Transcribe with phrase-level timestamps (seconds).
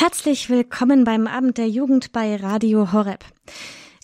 [0.00, 3.24] Herzlich willkommen beim Abend der Jugend bei Radio Horeb.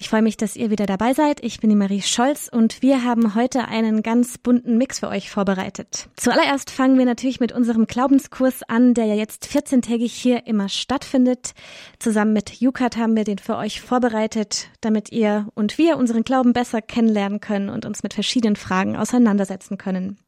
[0.01, 1.45] Ich freue mich, dass ihr wieder dabei seid.
[1.45, 5.31] Ich bin die Marie Scholz und wir haben heute einen ganz bunten Mix für euch
[5.31, 6.09] vorbereitet.
[6.17, 11.53] Zuallererst fangen wir natürlich mit unserem Glaubenskurs an, der ja jetzt 14-tägig hier immer stattfindet.
[12.01, 16.53] Zusammen mit Jukat haben wir den für euch vorbereitet, damit ihr und wir unseren Glauben
[16.53, 20.19] besser kennenlernen können und uns mit verschiedenen Fragen auseinandersetzen können.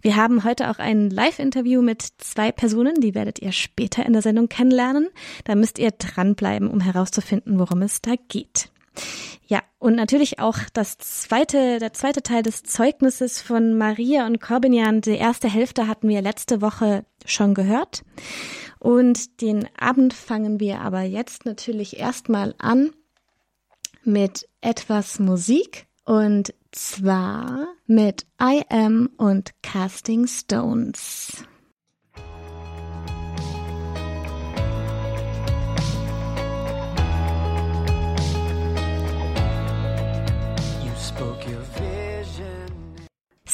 [0.00, 4.22] Wir haben heute auch ein Live-Interview mit zwei Personen, die werdet ihr später in der
[4.22, 5.08] Sendung kennenlernen.
[5.44, 8.70] Da müsst ihr dranbleiben, um herauszufinden, worum es da geht.
[9.46, 15.00] Ja, und natürlich auch das zweite, der zweite Teil des Zeugnisses von Maria und Corbinian.
[15.00, 18.04] Die erste Hälfte hatten wir letzte Woche schon gehört.
[18.78, 22.92] Und den Abend fangen wir aber jetzt natürlich erstmal an
[24.02, 31.44] mit etwas Musik und zwar mit I Am und Casting Stones.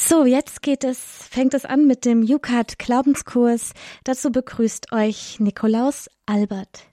[0.03, 0.97] So, jetzt geht es,
[1.29, 3.73] fängt es an mit dem Jukat Glaubenskurs.
[4.03, 6.85] Dazu begrüßt euch Nikolaus Albert.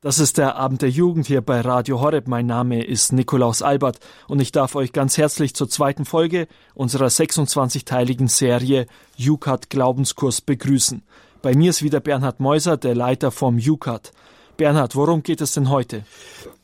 [0.00, 2.26] Das ist der Abend der Jugend hier bei Radio Horeb.
[2.26, 7.06] Mein Name ist Nikolaus Albert und ich darf euch ganz herzlich zur zweiten Folge unserer
[7.06, 11.04] 26-teiligen Serie Jukat Glaubenskurs begrüßen.
[11.42, 14.10] Bei mir ist wieder Bernhard Meuser, der Leiter vom Jukat.
[14.56, 16.04] Bernhard, worum geht es denn heute?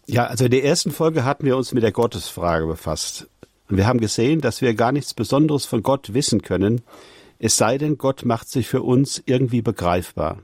[0.06, 3.28] Ja, also in der ersten Folge hatten wir uns mit der Gottesfrage befasst.
[3.69, 6.83] Und wir haben gesehen, dass wir gar nichts Besonderes von Gott wissen können,
[7.39, 10.39] es sei denn, Gott macht sich für uns irgendwie begreifbar.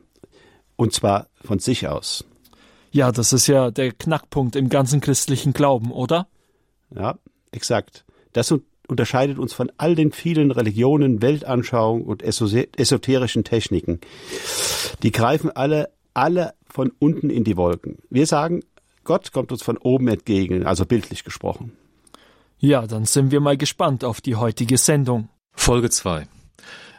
[0.76, 2.24] Und zwar von sich aus.
[2.90, 6.26] Ja, das ist ja der Knackpunkt im ganzen christlichen Glauben, oder?
[6.94, 7.18] Ja,
[7.50, 8.04] exakt.
[8.34, 8.54] Das
[8.86, 14.00] unterscheidet uns von all den vielen Religionen, Weltanschauungen und esoterischen Techniken.
[15.02, 17.98] Die greifen alle, alle von unten in die Wolken.
[18.10, 18.62] Wir sagen,
[19.04, 21.72] Gott kommt uns von oben entgegen, also bildlich gesprochen.
[22.64, 25.28] Ja, dann sind wir mal gespannt auf die heutige Sendung.
[25.50, 26.28] Folge 2.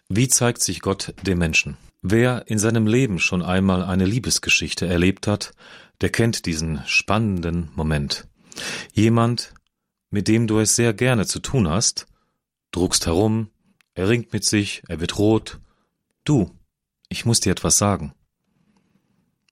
[0.10, 1.78] Wie zeigt sich Gott dem Menschen?
[2.02, 5.54] Wer in seinem Leben schon einmal eine Liebesgeschichte erlebt hat,
[6.02, 8.28] der kennt diesen spannenden Moment.
[8.92, 9.54] Jemand,
[10.10, 12.08] mit dem du es sehr gerne zu tun hast,
[12.72, 13.50] druckst herum,
[13.94, 15.62] er ringt mit sich, er wird rot.
[16.26, 16.52] Du,
[17.08, 18.14] ich muss dir etwas sagen.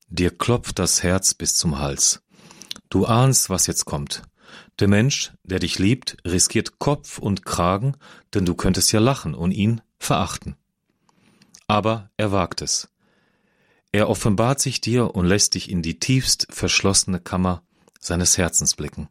[0.10, 2.22] Dir klopft das Herz bis zum Hals.
[2.90, 4.24] Du ahnst, was jetzt kommt.
[4.80, 7.96] Der Mensch, der dich liebt, riskiert Kopf und Kragen,
[8.34, 10.56] denn du könntest ja lachen und ihn verachten.
[11.68, 12.90] Aber er wagt es.
[13.92, 17.64] Er offenbart sich dir und lässt dich in die tiefst verschlossene Kammer
[18.00, 19.10] seines Herzens blicken.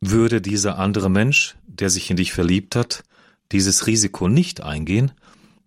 [0.00, 3.02] Würde dieser andere Mensch, der sich in dich verliebt hat,
[3.52, 5.12] dieses Risiko nicht eingehen,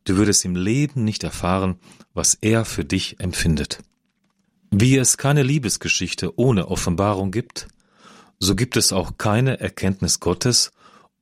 [0.04, 1.80] du würdest im Leben nicht erfahren,
[2.14, 3.80] was er für dich empfindet.
[4.72, 7.68] Wie es keine Liebesgeschichte ohne Offenbarung gibt,
[8.40, 10.72] so gibt es auch keine Erkenntnis Gottes,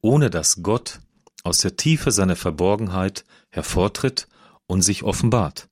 [0.02, 1.00] ohne dass Gott
[1.44, 4.28] aus der Tiefe seiner Verborgenheit hervortritt
[4.68, 5.68] und sich offenbart.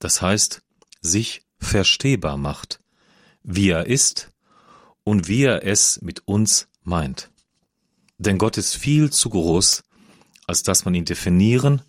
[0.00, 0.62] Das heißt,
[1.00, 2.80] sich verstehbar macht,
[3.42, 4.32] wie er ist
[5.04, 7.30] und wie er es mit uns meint.
[8.18, 9.84] Denn Gott ist viel zu groß,
[10.46, 11.82] als dass man ihn definieren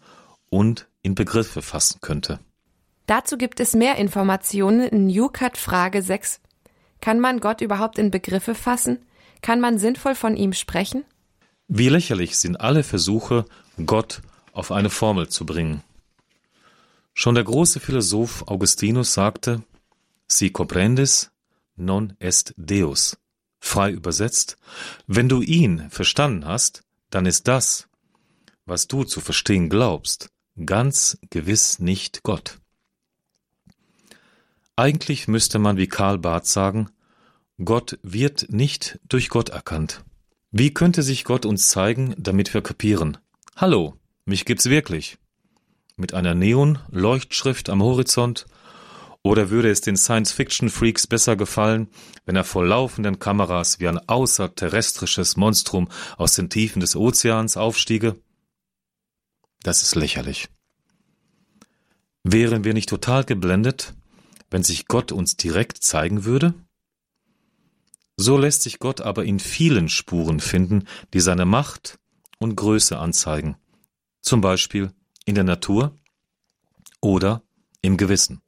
[0.49, 2.39] und in Begriffe fassen könnte.
[3.05, 6.41] Dazu gibt es mehr Informationen in Jukat Frage 6
[7.01, 8.99] kann man Gott überhaupt in Begriffe fassen?
[9.41, 11.05] Kann man sinnvoll von ihm sprechen?
[11.67, 13.45] Wie lächerlich sind alle Versuche,
[13.85, 14.21] Gott
[14.53, 15.83] auf eine Formel zu bringen.
[17.13, 19.63] Schon der große Philosoph Augustinus sagte,
[20.27, 21.31] Si comprendis,
[21.75, 23.17] non est Deus.
[23.59, 24.57] Frei übersetzt,
[25.07, 27.87] wenn du ihn verstanden hast, dann ist das,
[28.65, 30.29] was du zu verstehen glaubst,
[30.65, 32.59] ganz gewiss nicht Gott.
[34.79, 36.91] Eigentlich müsste man wie Karl Barth sagen,
[37.65, 40.03] Gott wird nicht durch Gott erkannt.
[40.51, 43.17] Wie könnte sich Gott uns zeigen, damit wir kapieren?
[43.55, 43.95] Hallo,
[44.25, 45.17] mich gibt's wirklich.
[45.95, 48.45] Mit einer Neon-Leuchtschrift am Horizont?
[49.23, 51.89] Oder würde es den Science-Fiction-Freaks besser gefallen,
[52.27, 58.15] wenn er vor laufenden Kameras wie ein außerterrestrisches Monstrum aus den Tiefen des Ozeans aufstiege?
[59.63, 60.49] Das ist lächerlich.
[62.23, 63.95] Wären wir nicht total geblendet,
[64.49, 66.53] wenn sich Gott uns direkt zeigen würde?
[68.17, 71.99] So lässt sich Gott aber in vielen Spuren finden, die seine Macht
[72.39, 73.57] und Größe anzeigen,
[74.21, 74.91] zum Beispiel
[75.25, 75.97] in der Natur
[77.01, 77.43] oder
[77.81, 78.41] im Gewissen.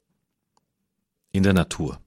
[1.32, 2.00] In der Natur.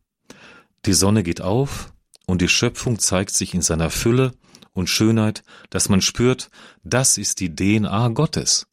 [0.85, 1.93] Die Sonne geht auf
[2.25, 4.33] und die Schöpfung zeigt sich in seiner Fülle
[4.73, 6.49] und Schönheit, dass man spürt,
[6.83, 8.67] das ist die DNA Gottes.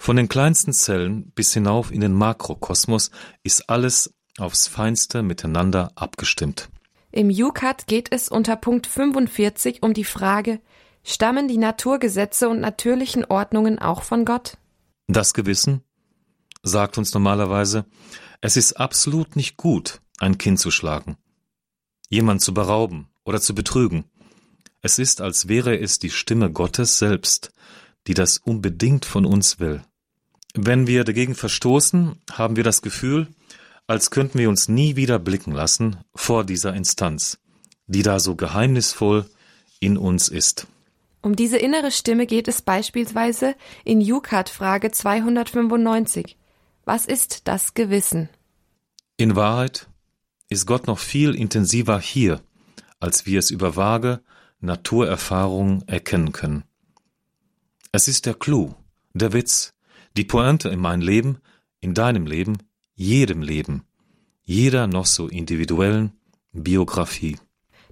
[0.00, 3.10] Von den kleinsten Zellen bis hinauf in den Makrokosmos
[3.42, 6.70] ist alles aufs Feinste miteinander abgestimmt.
[7.12, 10.62] Im Jukat geht es unter Punkt 45 um die Frage,
[11.04, 14.56] stammen die Naturgesetze und natürlichen Ordnungen auch von Gott?
[15.06, 15.82] Das Gewissen
[16.62, 17.84] sagt uns normalerweise,
[18.40, 21.18] es ist absolut nicht gut, ein Kind zu schlagen,
[22.08, 24.06] jemand zu berauben oder zu betrügen.
[24.80, 27.52] Es ist, als wäre es die Stimme Gottes selbst,
[28.06, 29.82] die das unbedingt von uns will.
[30.54, 33.28] Wenn wir dagegen verstoßen, haben wir das Gefühl,
[33.86, 37.38] als könnten wir uns nie wieder blicken lassen vor dieser Instanz,
[37.86, 39.28] die da so geheimnisvoll
[39.80, 40.66] in uns ist.
[41.22, 43.54] Um diese innere Stimme geht es beispielsweise
[43.84, 46.36] in Jukat Frage 295.
[46.84, 48.28] Was ist das Gewissen?
[49.16, 49.88] In Wahrheit
[50.48, 52.40] ist Gott noch viel intensiver hier,
[53.00, 54.20] als wir es über vage
[54.60, 56.64] Naturerfahrungen erkennen können.
[57.92, 58.74] Es ist der Clou,
[59.12, 59.74] der Witz,
[60.16, 61.38] die Pointe in meinem Leben,
[61.80, 62.58] in deinem Leben,
[62.94, 63.84] jedem Leben,
[64.42, 66.12] jeder noch so individuellen
[66.52, 67.38] Biografie.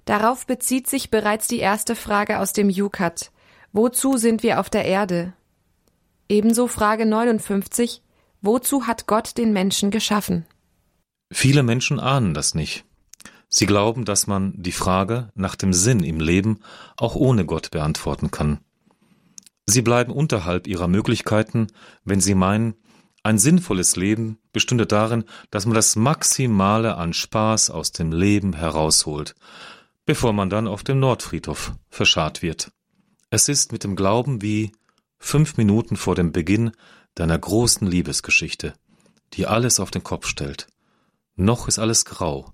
[0.05, 3.31] Darauf bezieht sich bereits die erste Frage aus dem Jukat.
[3.71, 5.33] Wozu sind wir auf der Erde?
[6.27, 8.01] Ebenso Frage 59.
[8.41, 10.45] Wozu hat Gott den Menschen geschaffen?
[11.31, 12.85] Viele Menschen ahnen das nicht.
[13.49, 16.59] Sie glauben, dass man die Frage nach dem Sinn im Leben
[16.97, 18.59] auch ohne Gott beantworten kann.
[19.69, 21.67] Sie bleiben unterhalb ihrer Möglichkeiten,
[22.03, 22.73] wenn sie meinen,
[23.21, 29.35] ein sinnvolles Leben bestünde darin, dass man das Maximale an Spaß aus dem Leben herausholt,
[30.07, 32.71] bevor man dann auf dem Nordfriedhof verscharrt wird.
[33.29, 34.71] Es ist mit dem Glauben wie
[35.19, 36.71] fünf Minuten vor dem Beginn
[37.13, 38.73] deiner großen Liebesgeschichte,
[39.33, 40.65] die alles auf den Kopf stellt.
[41.35, 42.51] Noch ist alles grau.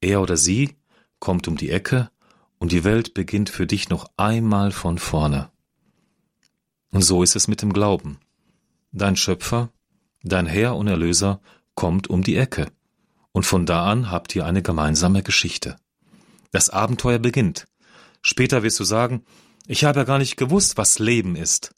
[0.00, 0.76] Er oder sie
[1.18, 2.08] kommt um die Ecke
[2.60, 5.50] und die Welt beginnt für dich noch einmal von vorne.
[6.92, 8.18] Und so ist es mit dem Glauben.
[8.92, 9.70] Dein Schöpfer,
[10.22, 11.40] dein Herr und Erlöser
[11.74, 12.70] kommt um die Ecke.
[13.32, 15.76] Und von da an habt ihr eine gemeinsame Geschichte.
[16.52, 17.66] Das Abenteuer beginnt.
[18.20, 19.24] Später wirst du sagen,
[19.66, 21.74] ich habe ja gar nicht gewusst, was Leben ist.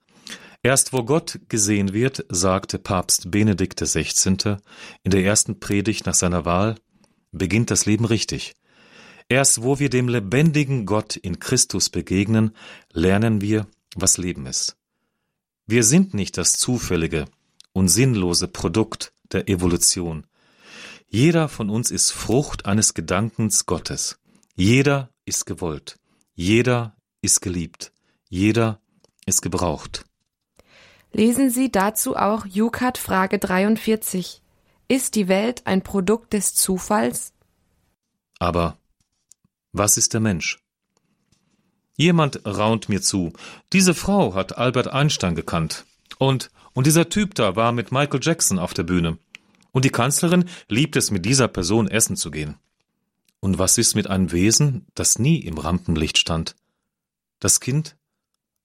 [0.64, 4.56] Erst wo Gott gesehen wird, sagte Papst Benedikt XVI.
[5.04, 6.76] in der ersten Predigt nach seiner Wahl,
[7.30, 8.54] beginnt das Leben richtig.
[9.28, 12.56] Erst wo wir dem lebendigen Gott in Christus begegnen,
[12.92, 14.76] lernen wir, was Leben ist.
[15.66, 17.24] Wir sind nicht das zufällige
[17.72, 20.26] und sinnlose Produkt der Evolution.
[21.08, 24.18] Jeder von uns ist Frucht eines Gedankens Gottes.
[24.56, 25.98] Jeder ist gewollt.
[26.34, 27.92] Jeder ist geliebt.
[28.28, 28.80] Jeder
[29.26, 30.04] ist gebraucht.
[31.12, 34.42] Lesen Sie dazu auch Jukat Frage 43.
[34.88, 37.32] Ist die Welt ein Produkt des Zufalls?
[38.38, 38.76] Aber
[39.72, 40.63] was ist der Mensch?
[41.96, 43.32] Jemand raunt mir zu.
[43.72, 45.84] Diese Frau hat Albert Einstein gekannt.
[46.18, 49.18] Und, und dieser Typ da war mit Michael Jackson auf der Bühne.
[49.70, 52.56] Und die Kanzlerin liebt es, mit dieser Person essen zu gehen.
[53.40, 56.56] Und was ist mit einem Wesen, das nie im Rampenlicht stand?
[57.40, 57.96] Das Kind?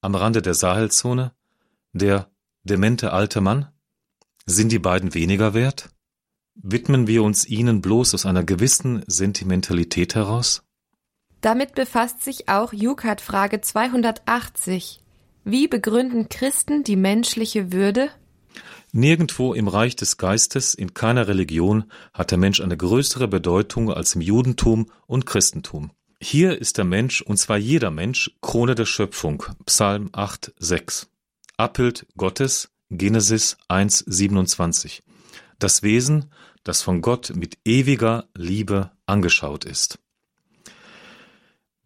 [0.02, 1.34] Am Rande der Sahelzone?
[1.94, 2.30] Der
[2.64, 3.68] demente alte Mann?
[4.46, 5.90] Sind die beiden weniger wert?
[6.56, 10.64] Widmen wir uns ihnen bloß aus einer gewissen Sentimentalität heraus?
[11.42, 15.00] Damit befasst sich auch Jukat Frage 280.
[15.46, 18.10] Wie begründen Christen die menschliche Würde?
[18.92, 24.16] Nirgendwo im Reich des Geistes, in keiner Religion hat der Mensch eine größere Bedeutung als
[24.16, 25.92] im Judentum und Christentum.
[26.20, 29.44] Hier ist der Mensch, und zwar jeder Mensch, Krone der Schöpfung.
[29.66, 31.08] Psalm 8, 6.
[31.56, 35.04] Abbild Gottes, Genesis 1, 27.
[35.60, 36.32] Das Wesen,
[36.64, 40.00] das von Gott mit ewiger Liebe angeschaut ist.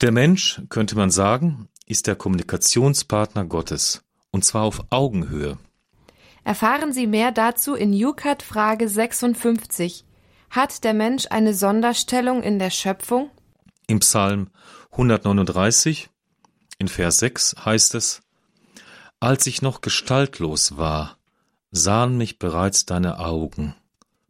[0.03, 5.57] Der Mensch, könnte man sagen, ist der Kommunikationspartner Gottes, und zwar auf Augenhöhe.
[6.43, 10.03] Erfahren Sie mehr dazu in Jukat Frage 56.
[10.49, 13.31] Hat der Mensch eine Sonderstellung in der Schöpfung?
[13.87, 14.49] Im Psalm
[14.91, 16.09] 139,
[16.79, 18.23] in Vers 6 heißt es,
[19.21, 21.17] Als ich noch gestaltlos war,
[21.71, 23.73] sahen mich bereits deine Augen.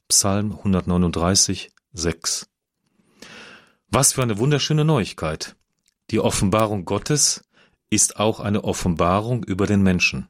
[0.07, 2.47] Psalm 139, 6.
[3.89, 5.55] Was für eine wunderschöne Neuigkeit.
[6.13, 7.43] Die Offenbarung Gottes
[7.89, 10.29] ist auch eine Offenbarung über den Menschen.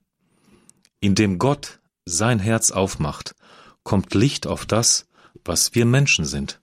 [1.01, 3.35] Indem Gott sein Herz aufmacht,
[3.83, 5.09] kommt Licht auf das,
[5.43, 6.61] was wir Menschen sind.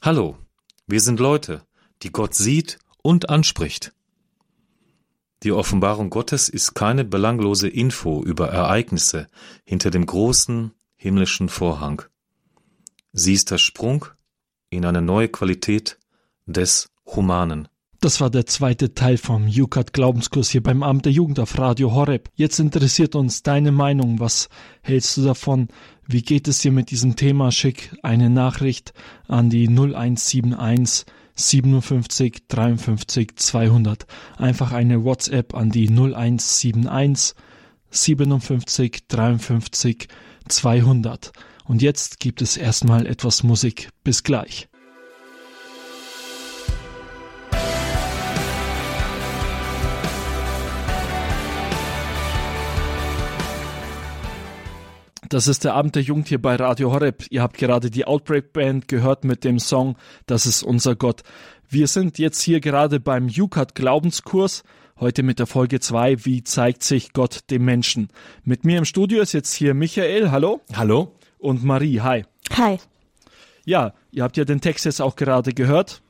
[0.00, 0.38] Hallo,
[0.86, 1.62] wir sind Leute,
[2.02, 3.92] die Gott sieht und anspricht.
[5.42, 9.28] Die Offenbarung Gottes ist keine belanglose Info über Ereignisse
[9.66, 12.00] hinter dem großen himmlischen Vorhang.
[13.12, 14.06] Sie ist der Sprung
[14.70, 15.98] in eine neue Qualität
[16.46, 17.68] des Humanen.
[18.02, 21.92] Das war der zweite Teil vom UCAT Glaubenskurs hier beim Amt der Jugend auf Radio
[21.92, 22.30] Horeb.
[22.34, 24.20] Jetzt interessiert uns deine Meinung.
[24.20, 24.48] Was
[24.80, 25.68] hältst du davon?
[26.06, 27.52] Wie geht es dir mit diesem Thema?
[27.52, 28.94] Schick eine Nachricht
[29.28, 31.04] an die 0171
[31.34, 34.06] 57 53 200.
[34.38, 37.34] Einfach eine WhatsApp an die 0171
[37.90, 40.08] 57 53
[40.48, 41.32] 200.
[41.66, 43.90] Und jetzt gibt es erstmal etwas Musik.
[44.04, 44.70] Bis gleich.
[55.30, 57.24] Das ist der Abend der Jugend hier bei Radio Horeb.
[57.30, 59.96] Ihr habt gerade die Outbreak Band gehört mit dem Song
[60.26, 61.22] Das ist unser Gott.
[61.68, 64.64] Wir sind jetzt hier gerade beim UCAT Glaubenskurs.
[64.98, 68.08] Heute mit der Folge 2, wie zeigt sich Gott dem Menschen?
[68.42, 70.62] Mit mir im Studio ist jetzt hier Michael, hallo.
[70.74, 71.14] Hallo.
[71.38, 72.24] Und Marie, hi.
[72.56, 72.78] Hi.
[73.64, 76.02] Ja, ihr habt ja den Text jetzt auch gerade gehört.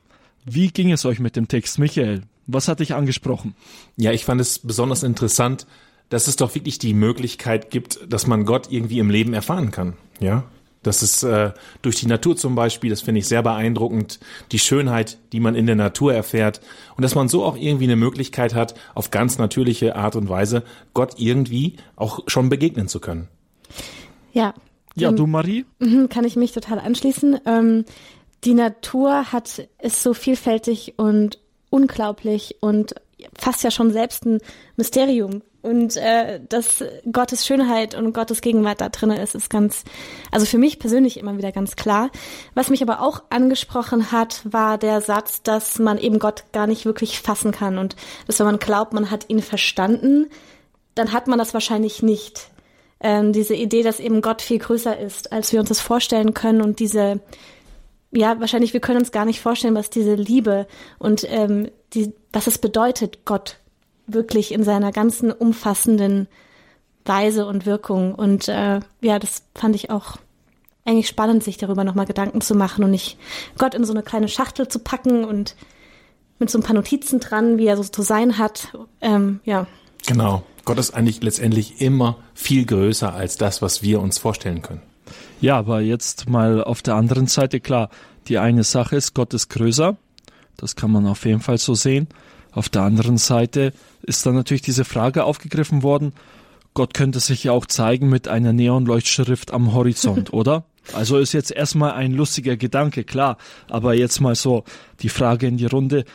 [0.45, 2.23] Wie ging es euch mit dem Text, Michael?
[2.47, 3.53] Was hat dich angesprochen?
[3.97, 5.67] Ja, ich fand es besonders interessant,
[6.11, 9.93] dass es doch wirklich die Möglichkeit gibt, dass man Gott irgendwie im Leben erfahren kann.
[10.19, 10.43] Ja,
[10.83, 11.51] das ist äh,
[11.81, 14.19] durch die Natur zum Beispiel, das finde ich sehr beeindruckend,
[14.51, 16.59] die Schönheit, die man in der Natur erfährt
[16.97, 20.63] und dass man so auch irgendwie eine Möglichkeit hat, auf ganz natürliche Art und Weise
[20.93, 23.29] Gott irgendwie auch schon begegnen zu können.
[24.33, 24.53] Ja.
[24.95, 25.65] Ja, du Marie?
[25.79, 27.39] Mhm, kann ich mich total anschließen.
[27.45, 27.85] Ähm,
[28.43, 31.39] die Natur hat ist so vielfältig und
[31.69, 32.95] unglaublich und
[33.37, 34.39] fast ja schon selbst ein
[34.75, 35.41] Mysterium.
[35.61, 39.83] Und äh, dass Gottes Schönheit und Gottes Gegenwart da drin ist, ist ganz,
[40.31, 42.09] also für mich persönlich immer wieder ganz klar.
[42.55, 46.85] Was mich aber auch angesprochen hat, war der Satz, dass man eben Gott gar nicht
[46.85, 50.29] wirklich fassen kann und dass wenn man glaubt, man hat ihn verstanden,
[50.95, 52.49] dann hat man das wahrscheinlich nicht.
[52.99, 56.61] Ähm, diese Idee, dass eben Gott viel größer ist, als wir uns das vorstellen können
[56.61, 57.19] und diese,
[58.11, 60.65] ja, wahrscheinlich wir können uns gar nicht vorstellen, was diese Liebe
[60.97, 63.57] und ähm, die, was es bedeutet, Gott
[64.07, 66.27] wirklich in seiner ganzen umfassenden
[67.05, 68.13] Weise und Wirkung.
[68.15, 70.17] Und äh, ja, das fand ich auch
[70.85, 73.17] eigentlich spannend, sich darüber nochmal Gedanken zu machen und nicht
[73.57, 75.55] Gott in so eine kleine Schachtel zu packen und
[76.39, 78.75] mit so ein paar Notizen dran, wie er so zu sein hat.
[78.99, 79.67] Ähm, ja.
[80.07, 80.43] Genau.
[80.65, 84.81] Gott ist eigentlich letztendlich immer viel größer als das, was wir uns vorstellen können.
[85.39, 87.89] Ja, aber jetzt mal auf der anderen Seite klar.
[88.27, 89.97] Die eine Sache ist, Gott ist größer.
[90.57, 92.07] Das kann man auf jeden Fall so sehen.
[92.51, 96.13] Auf der anderen Seite ist dann natürlich diese Frage aufgegriffen worden,
[96.73, 100.63] Gott könnte sich ja auch zeigen mit einer Neonleuchtschrift am Horizont, oder?
[100.93, 103.37] Also ist jetzt erstmal ein lustiger Gedanke, klar,
[103.69, 104.63] aber jetzt mal so
[105.01, 106.05] die Frage in die Runde.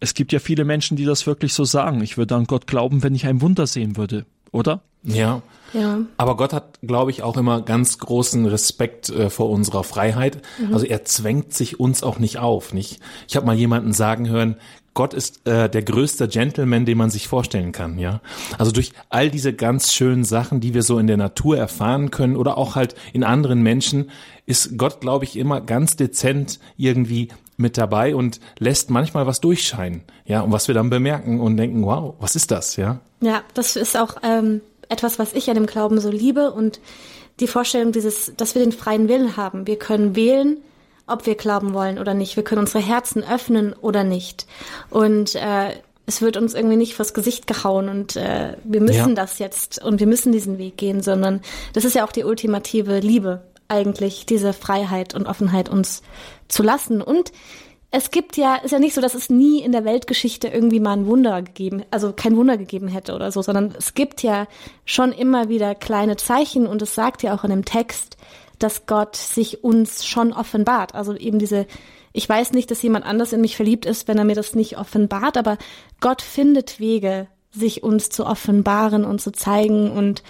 [0.00, 2.02] Es gibt ja viele Menschen, die das wirklich so sagen.
[2.02, 4.82] Ich würde an Gott glauben, wenn ich ein Wunder sehen würde, oder?
[5.02, 5.42] Ja.
[5.72, 6.00] Ja.
[6.18, 10.40] Aber Gott hat, glaube ich, auch immer ganz großen Respekt äh, vor unserer Freiheit.
[10.58, 10.72] Mhm.
[10.72, 13.00] Also er zwängt sich uns auch nicht auf, nicht?
[13.26, 14.56] Ich habe mal jemanden sagen hören,
[14.94, 18.20] Gott ist äh, der größte Gentleman, den man sich vorstellen kann, ja.
[18.58, 22.36] Also durch all diese ganz schönen Sachen, die wir so in der Natur erfahren können
[22.36, 24.10] oder auch halt in anderen Menschen,
[24.46, 30.02] ist Gott, glaube ich, immer ganz dezent irgendwie mit dabei und lässt manchmal was durchscheinen,
[30.26, 33.00] ja, und was wir dann bemerken und denken, wow, was ist das, ja?
[33.20, 36.80] Ja, das ist auch ähm, etwas, was ich an dem Glauben so liebe und
[37.40, 39.66] die Vorstellung dieses, dass wir den freien Willen haben.
[39.66, 40.58] Wir können wählen,
[41.06, 42.36] ob wir glauben wollen oder nicht.
[42.36, 44.46] Wir können unsere Herzen öffnen oder nicht.
[44.90, 45.72] Und äh,
[46.06, 49.14] es wird uns irgendwie nicht vors Gesicht gehauen und äh, wir müssen ja.
[49.14, 51.40] das jetzt und wir müssen diesen Weg gehen, sondern
[51.72, 56.02] das ist ja auch die ultimative Liebe eigentlich, diese Freiheit und Offenheit uns
[56.48, 57.00] zu lassen.
[57.00, 57.32] Und
[57.90, 60.92] es gibt ja, ist ja nicht so, dass es nie in der Weltgeschichte irgendwie mal
[60.92, 64.46] ein Wunder gegeben, also kein Wunder gegeben hätte oder so, sondern es gibt ja
[64.84, 68.18] schon immer wieder kleine Zeichen und es sagt ja auch in dem Text,
[68.64, 70.94] dass Gott sich uns schon offenbart.
[70.94, 71.66] Also eben diese,
[72.14, 74.78] ich weiß nicht, dass jemand anders in mich verliebt ist, wenn er mir das nicht
[74.78, 75.58] offenbart, aber
[76.00, 80.22] Gott findet Wege, sich uns zu offenbaren und zu zeigen und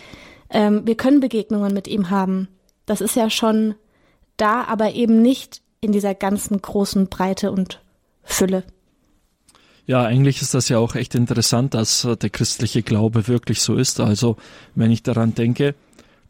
[0.51, 2.49] ähm, wir können Begegnungen mit ihm haben.
[2.87, 3.77] Das ist ja schon
[4.37, 7.81] da, aber eben nicht in dieser ganzen großen Breite und
[8.25, 8.65] Fülle.
[9.87, 14.01] Ja, eigentlich ist das ja auch echt interessant, dass der christliche Glaube wirklich so ist.
[14.01, 14.37] Also,
[14.75, 15.77] wenn ich daran denke,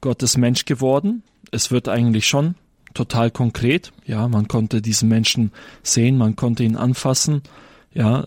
[0.02, 1.23] Gott ist Mensch geworden,
[1.54, 2.56] es wird eigentlich schon
[2.92, 3.92] total konkret.
[4.06, 7.42] Ja, man konnte diesen Menschen sehen, man konnte ihn anfassen.
[7.92, 8.25] Ja,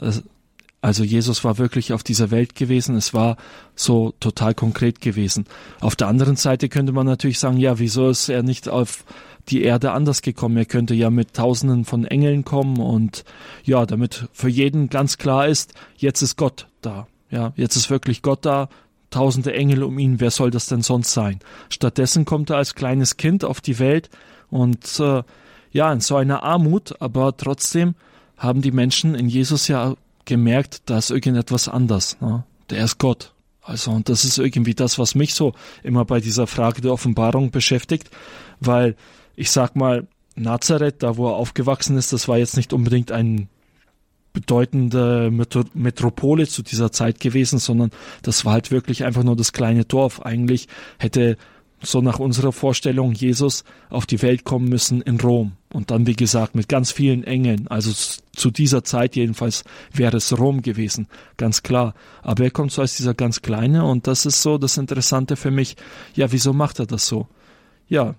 [0.82, 2.96] also Jesus war wirklich auf dieser Welt gewesen.
[2.96, 3.38] Es war
[3.76, 5.46] so total konkret gewesen.
[5.80, 9.04] Auf der anderen Seite könnte man natürlich sagen, ja, wieso ist er nicht auf
[9.50, 10.58] die Erde anders gekommen?
[10.58, 13.24] Er könnte ja mit Tausenden von Engeln kommen und
[13.64, 17.08] ja, damit für jeden ganz klar ist, jetzt ist Gott da.
[17.30, 18.70] Ja, jetzt ist wirklich Gott da
[19.18, 21.40] tausende Engel um ihn, wer soll das denn sonst sein?
[21.70, 24.12] Stattdessen kommt er als kleines Kind auf die Welt
[24.52, 25.24] und äh,
[25.72, 27.96] ja, in so einer Armut, aber trotzdem
[28.38, 29.96] haben die Menschen in Jesus ja
[30.26, 32.22] gemerkt, da ist irgendetwas anders.
[32.22, 32.44] Ne?
[32.70, 33.34] Der ist Gott.
[33.64, 37.50] Also, und das ist irgendwie das, was mich so immer bei dieser Frage der Offenbarung
[37.50, 38.12] beschäftigt,
[38.60, 38.96] weil
[39.36, 43.50] ich sag mal, Nazareth, da wo er aufgewachsen ist, das war jetzt nicht unbedingt ein
[44.38, 45.32] bedeutende
[45.74, 47.90] Metropole zu dieser Zeit gewesen, sondern
[48.22, 50.22] das war halt wirklich einfach nur das kleine Dorf.
[50.22, 50.68] Eigentlich
[51.00, 51.38] hätte
[51.82, 55.54] so nach unserer Vorstellung Jesus auf die Welt kommen müssen in Rom.
[55.74, 57.68] Und dann, wie gesagt, mit ganz vielen Engeln.
[57.68, 57.92] Also
[58.36, 61.96] zu dieser Zeit jedenfalls wäre es Rom gewesen, ganz klar.
[62.22, 65.52] Aber er kommt so als dieser ganz kleine und das ist so das Interessante für
[65.52, 65.78] mich.
[66.14, 67.28] Ja, wieso macht er das so?
[67.88, 68.14] Ja,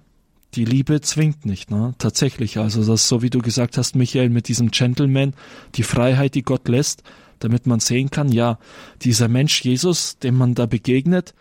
[0.54, 1.94] die Liebe zwingt nicht, ne?
[1.98, 2.58] Tatsächlich.
[2.58, 5.34] Also das so, wie du gesagt hast, Michael, mit diesem Gentleman,
[5.74, 7.02] die Freiheit, die Gott lässt,
[7.38, 8.58] damit man sehen kann, ja,
[9.02, 11.34] dieser Mensch Jesus, dem man da begegnet,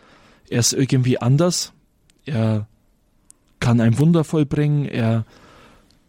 [0.50, 1.74] er ist irgendwie anders,
[2.26, 2.68] er
[3.60, 5.26] kann ein Wunder vollbringen, er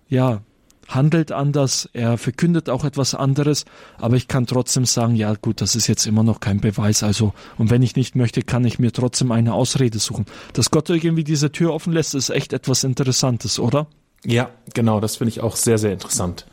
[0.08, 0.42] ja,
[0.88, 3.66] handelt anders, er verkündet auch etwas anderes,
[3.98, 7.34] aber ich kann trotzdem sagen, ja gut, das ist jetzt immer noch kein Beweis, also
[7.58, 10.24] und wenn ich nicht möchte, kann ich mir trotzdem eine Ausrede suchen.
[10.54, 13.86] Dass Gott irgendwie diese Tür offen lässt, ist echt etwas Interessantes, oder?
[14.24, 16.46] Ja, genau, das finde ich auch sehr, sehr interessant.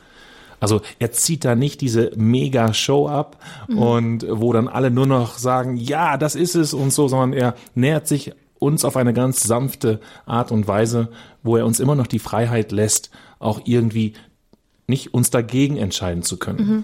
[0.59, 3.37] Also er zieht da nicht diese Mega-Show ab
[3.67, 3.77] mhm.
[3.77, 7.55] und wo dann alle nur noch sagen, ja, das ist es und so, sondern er
[7.73, 11.09] nähert sich uns auf eine ganz sanfte Art und Weise,
[11.43, 14.13] wo er uns immer noch die Freiheit lässt, auch irgendwie
[14.87, 16.67] nicht uns dagegen entscheiden zu können.
[16.67, 16.83] Mhm.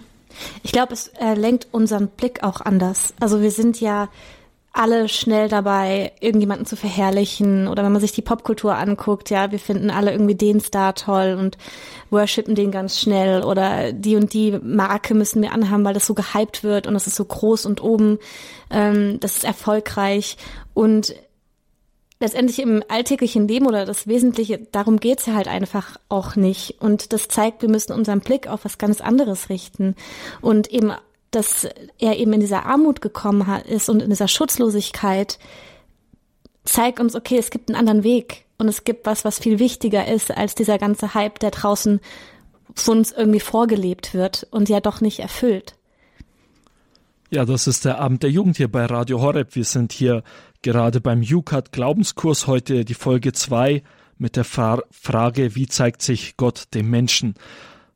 [0.63, 3.13] Ich glaube, es äh, lenkt unseren Blick auch anders.
[3.19, 4.09] Also wir sind ja
[4.73, 9.59] alle schnell dabei, irgendjemanden zu verherrlichen oder wenn man sich die Popkultur anguckt, ja, wir
[9.59, 11.57] finden alle irgendwie den Star toll und
[12.09, 16.13] worshipen den ganz schnell oder die und die Marke müssen wir anhaben, weil das so
[16.13, 18.17] gehypt wird und das ist so groß und oben,
[18.69, 20.37] ähm, das ist erfolgreich
[20.73, 21.13] und
[22.21, 26.75] letztendlich im alltäglichen Leben oder das Wesentliche, darum geht's ja halt einfach auch nicht.
[26.79, 29.95] Und das zeigt, wir müssen unseren Blick auf was ganz anderes richten.
[30.39, 30.93] Und eben,
[31.31, 35.39] dass er eben in dieser Armut gekommen ist und in dieser Schutzlosigkeit,
[36.63, 38.45] zeigt uns, okay, es gibt einen anderen Weg.
[38.57, 41.99] Und es gibt was, was viel wichtiger ist als dieser ganze Hype, der draußen
[42.75, 45.75] von uns irgendwie vorgelebt wird und ja doch nicht erfüllt.
[47.31, 49.55] Ja, das ist der Abend der Jugend hier bei Radio Horeb.
[49.55, 50.21] Wir sind hier
[50.61, 53.83] gerade beim UCAT Glaubenskurs heute die Folge 2
[54.17, 57.35] mit der Fra Frage, wie zeigt sich Gott dem Menschen?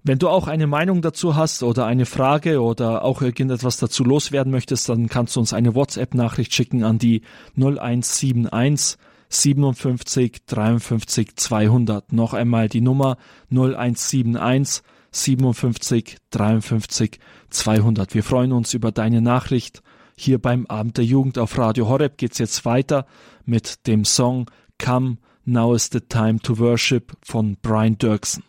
[0.04, 4.52] Wenn du auch eine Meinung dazu hast oder eine Frage oder auch irgendetwas dazu loswerden
[4.52, 7.22] möchtest, dann kannst du uns eine WhatsApp-Nachricht schicken an die
[7.58, 9.00] 0171
[9.30, 12.14] 57 53 200.
[12.14, 13.18] Noch einmal die Nummer
[13.50, 18.14] 0171 57 53 200.
[18.14, 19.82] Wir freuen uns über deine Nachricht
[20.16, 23.06] hier beim Abend der Jugend auf Radio Horeb geht's jetzt weiter
[23.46, 28.44] mit dem Song Come, Now is the Time to Worship von Brian Dirksen.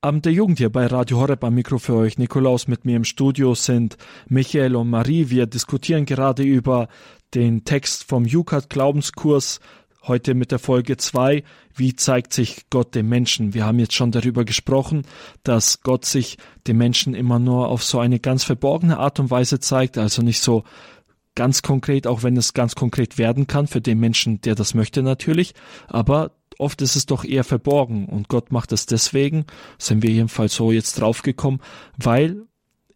[0.00, 2.16] Abend der Jugend hier bei Radio Horeb am Mikro für euch.
[2.16, 3.96] Nikolaus mit mir im Studio sind
[4.28, 5.30] Michael und Marie.
[5.30, 6.86] Wir diskutieren gerade über
[7.34, 9.58] den Text vom Jukat Glaubenskurs
[10.08, 11.42] Heute mit der Folge 2,
[11.74, 13.54] wie zeigt sich Gott dem Menschen?
[13.54, 15.02] Wir haben jetzt schon darüber gesprochen,
[15.42, 16.38] dass Gott sich
[16.68, 20.40] dem Menschen immer nur auf so eine ganz verborgene Art und Weise zeigt, also nicht
[20.40, 20.62] so
[21.34, 25.02] ganz konkret, auch wenn es ganz konkret werden kann für den Menschen, der das möchte
[25.02, 25.54] natürlich,
[25.88, 29.44] aber oft ist es doch eher verborgen und Gott macht es deswegen,
[29.76, 31.60] sind wir jedenfalls so jetzt draufgekommen,
[31.96, 32.42] weil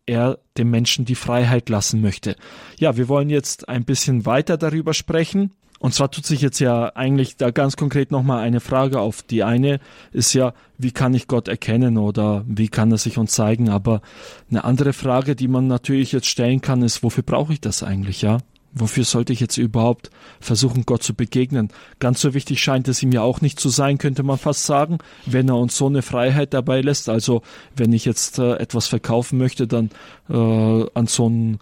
[0.06, 2.36] er dem Menschen die Freiheit lassen möchte.
[2.78, 6.94] Ja, wir wollen jetzt ein bisschen weiter darüber sprechen und zwar tut sich jetzt ja
[6.94, 9.22] eigentlich da ganz konkret nochmal eine Frage auf.
[9.22, 9.80] Die eine
[10.12, 13.70] ist ja, wie kann ich Gott erkennen oder wie kann er sich uns zeigen?
[13.70, 14.02] Aber
[14.50, 18.20] eine andere Frage, die man natürlich jetzt stellen kann, ist, wofür brauche ich das eigentlich,
[18.20, 18.38] ja?
[18.72, 21.70] Wofür sollte ich jetzt überhaupt versuchen, Gott zu begegnen?
[21.98, 24.98] Ganz so wichtig scheint es ihm ja auch nicht zu sein, könnte man fast sagen,
[25.24, 27.08] wenn er uns so eine Freiheit dabei lässt.
[27.08, 27.40] Also
[27.74, 29.88] wenn ich jetzt äh, etwas verkaufen möchte, dann
[30.28, 31.58] äh, an so einen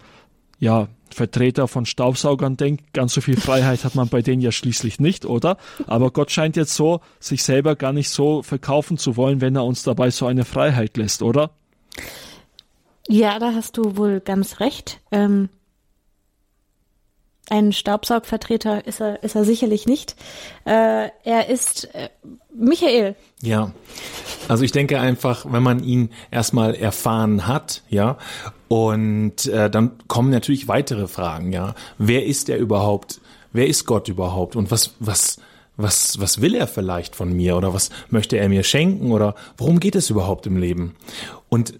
[0.59, 4.99] ja, Vertreter von Staubsaugern denkt, ganz so viel Freiheit hat man bei denen ja schließlich
[4.99, 5.57] nicht, oder?
[5.87, 9.65] Aber Gott scheint jetzt so, sich selber gar nicht so verkaufen zu wollen, wenn er
[9.65, 11.51] uns dabei so eine Freiheit lässt, oder?
[13.07, 15.01] Ja, da hast du wohl ganz recht.
[15.11, 15.49] Ähm,
[17.51, 20.15] ein Staubsaugvertreter ist er, ist er sicherlich nicht.
[20.65, 22.09] Äh, er ist äh,
[22.53, 23.15] Michael.
[23.41, 23.71] Ja,
[24.47, 28.17] also ich denke einfach, wenn man ihn erstmal erfahren hat, ja,
[28.67, 31.73] und äh, dann kommen natürlich weitere Fragen, ja.
[31.97, 33.21] Wer ist er überhaupt?
[33.51, 34.55] Wer ist Gott überhaupt?
[34.55, 35.39] Und was, was,
[35.75, 37.57] was, was will er vielleicht von mir?
[37.57, 39.11] Oder was möchte er mir schenken?
[39.11, 40.95] Oder worum geht es überhaupt im Leben?
[41.49, 41.73] Und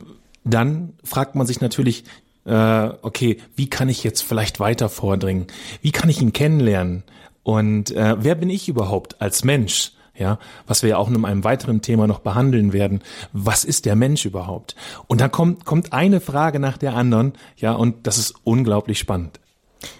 [0.44, 2.06] dann fragt man sich natürlich,
[2.46, 5.48] äh, okay, wie kann ich jetzt vielleicht weiter vordringen?
[5.82, 7.04] Wie kann ich ihn kennenlernen?
[7.44, 9.92] Und äh, wer bin ich überhaupt als Mensch?
[10.16, 13.02] Ja, was wir ja auch in einem weiteren Thema noch behandeln werden.
[13.32, 14.76] Was ist der Mensch überhaupt?
[15.08, 17.34] Und dann kommt, kommt eine Frage nach der anderen.
[17.56, 19.40] Ja, und das ist unglaublich spannend.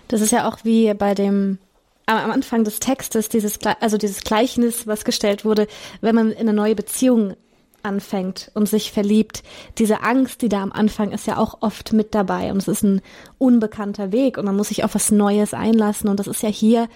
[0.10, 1.58] Das ist ja auch wie bei dem
[2.06, 5.68] am Anfang des Textes dieses, also dieses Gleichnis, was gestellt wurde,
[6.02, 7.36] wenn man in eine neue Beziehung
[7.84, 9.44] anfängt und sich verliebt,
[9.78, 12.84] diese Angst, die da am Anfang ist, ja auch oft mit dabei und es ist
[12.84, 13.02] ein
[13.38, 16.88] unbekannter Weg und man muss sich auf was Neues einlassen und das ist ja hier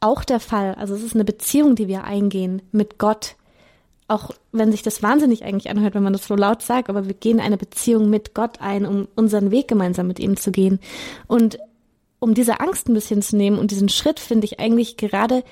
[0.00, 0.74] auch der Fall.
[0.74, 3.36] Also es ist eine Beziehung, die wir eingehen mit Gott.
[4.06, 7.14] Auch wenn sich das wahnsinnig eigentlich anhört, wenn man das so laut sagt, aber wir
[7.14, 10.78] gehen eine Beziehung mit Gott ein, um unseren Weg gemeinsam mit ihm zu gehen.
[11.26, 11.58] Und
[12.18, 15.42] um diese Angst ein bisschen zu nehmen und diesen Schritt finde ich eigentlich gerade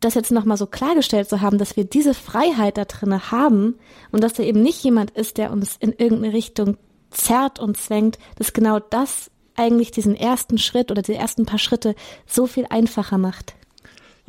[0.00, 3.76] das jetzt nochmal so klargestellt zu haben, dass wir diese Freiheit da drinne haben
[4.12, 6.76] und dass da eben nicht jemand ist, der uns in irgendeine Richtung
[7.10, 11.94] zerrt und zwängt, dass genau das eigentlich diesen ersten Schritt oder die ersten paar Schritte
[12.26, 13.54] so viel einfacher macht.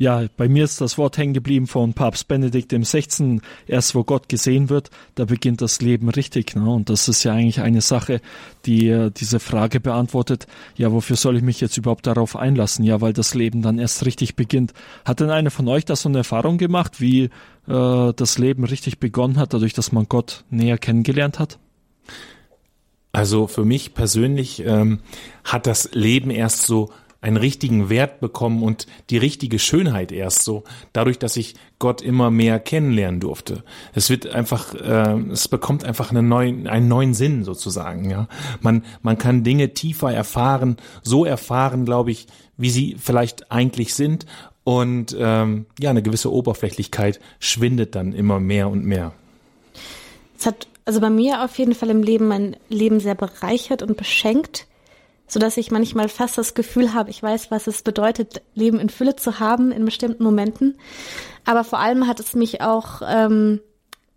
[0.00, 3.42] Ja, bei mir ist das Wort hängen geblieben von Papst Benedikt im 16.
[3.66, 6.56] Erst wo Gott gesehen wird, da beginnt das Leben richtig.
[6.56, 6.70] Ne?
[6.70, 8.22] Und das ist ja eigentlich eine Sache,
[8.64, 12.82] die diese Frage beantwortet, ja, wofür soll ich mich jetzt überhaupt darauf einlassen?
[12.82, 14.72] Ja, weil das Leben dann erst richtig beginnt.
[15.04, 17.24] Hat denn einer von euch da so eine Erfahrung gemacht, wie
[17.68, 21.58] äh, das Leben richtig begonnen hat, dadurch, dass man Gott näher kennengelernt hat?
[23.12, 25.00] Also für mich persönlich ähm,
[25.44, 26.88] hat das Leben erst so
[27.20, 32.30] einen richtigen Wert bekommen und die richtige Schönheit erst so, dadurch, dass ich Gott immer
[32.30, 33.62] mehr kennenlernen durfte.
[33.94, 38.10] Es wird einfach, äh, es bekommt einfach einen neuen, einen neuen Sinn sozusagen.
[38.10, 38.28] Ja,
[38.60, 44.26] man man kann Dinge tiefer erfahren, so erfahren, glaube ich, wie sie vielleicht eigentlich sind
[44.64, 49.12] und ähm, ja, eine gewisse Oberflächlichkeit schwindet dann immer mehr und mehr.
[50.38, 53.96] Es hat also bei mir auf jeden Fall im Leben mein Leben sehr bereichert und
[53.96, 54.66] beschenkt
[55.30, 58.88] so dass ich manchmal fast das Gefühl habe, ich weiß, was es bedeutet, Leben in
[58.88, 60.76] Fülle zu haben in bestimmten Momenten.
[61.44, 63.60] Aber vor allem hat es mich auch ähm,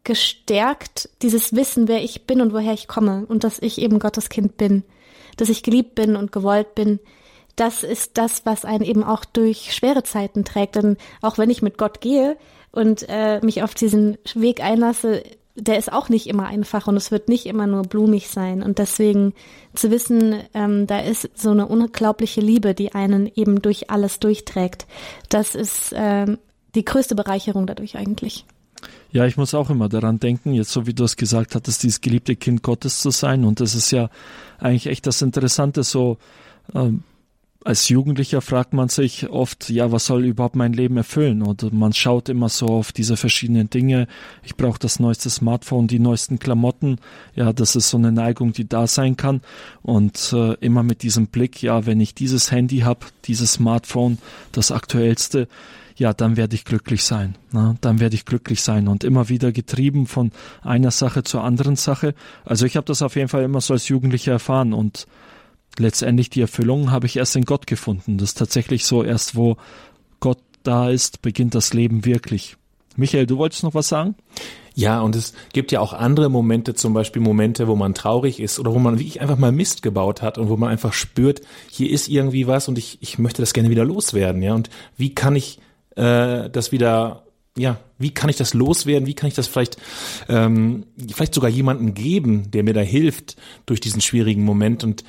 [0.03, 4.29] gestärkt, dieses Wissen, wer ich bin und woher ich komme und dass ich eben Gottes
[4.29, 4.83] Kind bin,
[5.37, 6.99] dass ich geliebt bin und gewollt bin.
[7.55, 10.75] Das ist das, was einen eben auch durch schwere Zeiten trägt.
[10.75, 12.37] Denn auch wenn ich mit Gott gehe
[12.71, 15.23] und äh, mich auf diesen Weg einlasse,
[15.55, 18.63] der ist auch nicht immer einfach und es wird nicht immer nur blumig sein.
[18.63, 19.33] Und deswegen
[19.75, 24.87] zu wissen, ähm, da ist so eine unglaubliche Liebe, die einen eben durch alles durchträgt,
[25.29, 26.39] das ist ähm,
[26.75, 28.45] die größte Bereicherung dadurch eigentlich.
[29.11, 32.01] Ja, ich muss auch immer daran denken, jetzt so wie du es gesagt hattest, dieses
[32.01, 33.45] geliebte Kind Gottes zu sein.
[33.45, 34.09] Und das ist ja
[34.57, 36.17] eigentlich echt das Interessante, so
[36.73, 37.03] ähm,
[37.65, 41.41] als Jugendlicher fragt man sich oft, ja, was soll überhaupt mein Leben erfüllen?
[41.41, 44.07] Oder man schaut immer so auf diese verschiedenen Dinge.
[44.43, 46.97] Ich brauche das neueste Smartphone, die neuesten Klamotten.
[47.35, 49.41] Ja, das ist so eine Neigung, die da sein kann.
[49.81, 54.17] Und äh, immer mit diesem Blick, ja, wenn ich dieses Handy habe, dieses Smartphone,
[54.51, 55.47] das aktuellste,
[55.95, 57.35] ja, dann werde ich glücklich sein.
[57.51, 61.75] Na, dann werde ich glücklich sein und immer wieder getrieben von einer Sache zur anderen
[61.75, 62.15] Sache.
[62.45, 65.05] Also ich habe das auf jeden Fall immer so als Jugendlicher erfahren und
[65.77, 68.17] letztendlich die Erfüllung habe ich erst in Gott gefunden.
[68.17, 69.57] Das ist tatsächlich so, erst wo
[70.19, 72.57] Gott da ist, beginnt das Leben wirklich.
[72.95, 74.15] Michael, du wolltest noch was sagen?
[74.75, 78.59] Ja, und es gibt ja auch andere Momente, zum Beispiel Momente, wo man traurig ist
[78.59, 81.91] oder wo man wirklich einfach mal Mist gebaut hat und wo man einfach spürt, hier
[81.91, 84.53] ist irgendwie was und ich, ich möchte das gerne wieder loswerden, ja.
[84.53, 85.59] Und wie kann ich
[85.95, 87.23] äh, das wieder
[87.55, 89.07] ja, wie kann ich das loswerden?
[89.07, 89.77] Wie kann ich das vielleicht,
[90.27, 94.83] ähm, vielleicht sogar jemanden geben, der mir da hilft durch diesen schwierigen Moment?
[94.83, 95.03] Und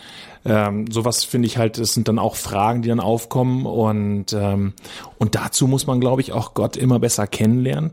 [0.44, 4.74] ähm, sowas finde ich halt, es sind dann auch Fragen, die dann aufkommen und ähm,
[5.24, 7.92] und dazu muss man, glaube ich, auch Gott immer besser kennenlernen,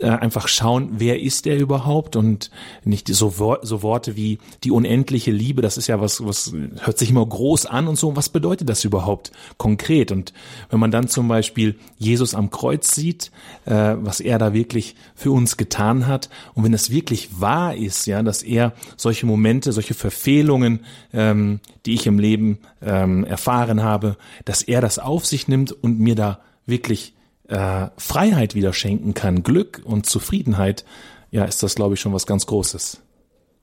[0.00, 2.50] äh, einfach schauen, wer ist er überhaupt und
[2.82, 7.10] nicht so, so Worte wie die unendliche Liebe, das ist ja was, was hört sich
[7.10, 8.16] immer groß an und so.
[8.16, 10.10] Was bedeutet das überhaupt konkret?
[10.10, 10.32] Und
[10.70, 13.30] wenn man dann zum Beispiel Jesus am Kreuz sieht,
[13.66, 18.06] äh, was er da wirklich für uns getan hat und wenn das wirklich wahr ist,
[18.06, 20.80] ja, dass er solche Momente, solche Verfehlungen
[21.12, 25.98] ähm, die ich im Leben ähm, erfahren habe, dass er das auf sich nimmt und
[25.98, 27.14] mir da wirklich
[27.48, 30.84] äh, Freiheit wieder schenken kann, Glück und Zufriedenheit,
[31.30, 33.00] ja, ist das, glaube ich, schon was ganz Großes.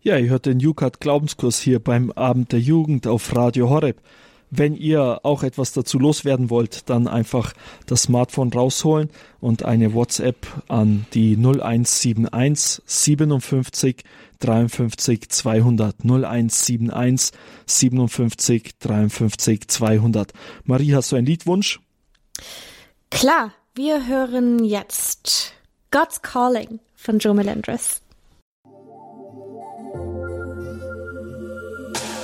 [0.01, 4.01] Ja, ihr hört den Jukat Glaubenskurs hier beim Abend der Jugend auf Radio Horeb.
[4.53, 7.53] Wenn ihr auch etwas dazu loswerden wollt, dann einfach
[7.85, 9.09] das Smartphone rausholen
[9.39, 14.03] und eine WhatsApp an die 0171 57
[14.39, 17.31] 53 200 0171
[17.65, 20.33] 57 53 200.
[20.65, 21.79] Marie, hast du einen Liedwunsch?
[23.09, 25.53] Klar, wir hören jetzt
[25.91, 28.01] God's Calling von Joe Melendres.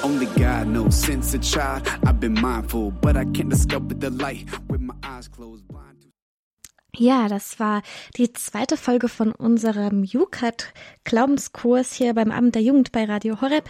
[0.08, 4.10] On the God knows since a child I've been mindful, but I can't discover the
[4.10, 5.66] light with my eyes closed.
[7.00, 7.84] Ja, das war
[8.16, 13.70] die zweite Folge von unserem UCAT Glaubenskurs hier beim Abend der Jugend bei Radio Horeb.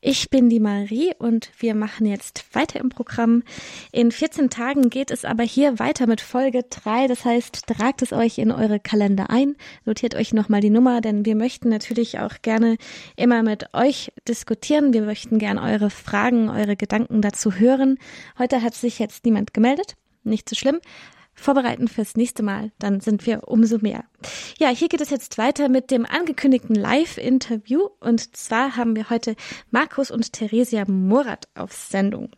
[0.00, 3.42] Ich bin die Marie und wir machen jetzt weiter im Programm.
[3.90, 7.08] In 14 Tagen geht es aber hier weiter mit Folge 3.
[7.08, 11.24] Das heißt, tragt es euch in eure Kalender ein, notiert euch nochmal die Nummer, denn
[11.24, 12.76] wir möchten natürlich auch gerne
[13.16, 14.92] immer mit euch diskutieren.
[14.92, 17.98] Wir möchten gerne eure Fragen, eure Gedanken dazu hören.
[18.38, 19.96] Heute hat sich jetzt niemand gemeldet.
[20.22, 20.78] Nicht so schlimm
[21.40, 24.04] vorbereiten fürs nächste Mal, dann sind wir umso mehr.
[24.58, 29.34] Ja, hier geht es jetzt weiter mit dem angekündigten Live-Interview und zwar haben wir heute
[29.70, 32.30] Markus und Theresia Morat auf Sendung.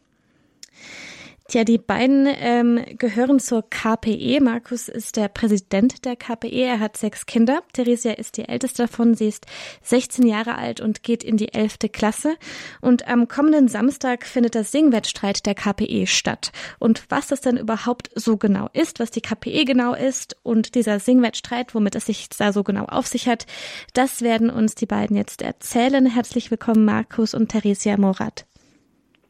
[1.52, 4.40] Tja, die beiden ähm, gehören zur KPE.
[4.40, 6.62] Markus ist der Präsident der KPE.
[6.62, 7.60] Er hat sechs Kinder.
[7.74, 9.12] Theresia ist die älteste davon.
[9.12, 9.44] Sie ist
[9.82, 12.36] 16 Jahre alt und geht in die elfte Klasse.
[12.80, 16.52] Und am kommenden Samstag findet der Singwettstreit der KPE statt.
[16.78, 21.00] Und was das denn überhaupt so genau ist, was die KPE genau ist und dieser
[21.00, 23.44] Singwettstreit, womit es sich da so genau auf sich hat,
[23.92, 26.06] das werden uns die beiden jetzt erzählen.
[26.06, 28.46] Herzlich willkommen, Markus und Theresia Morat.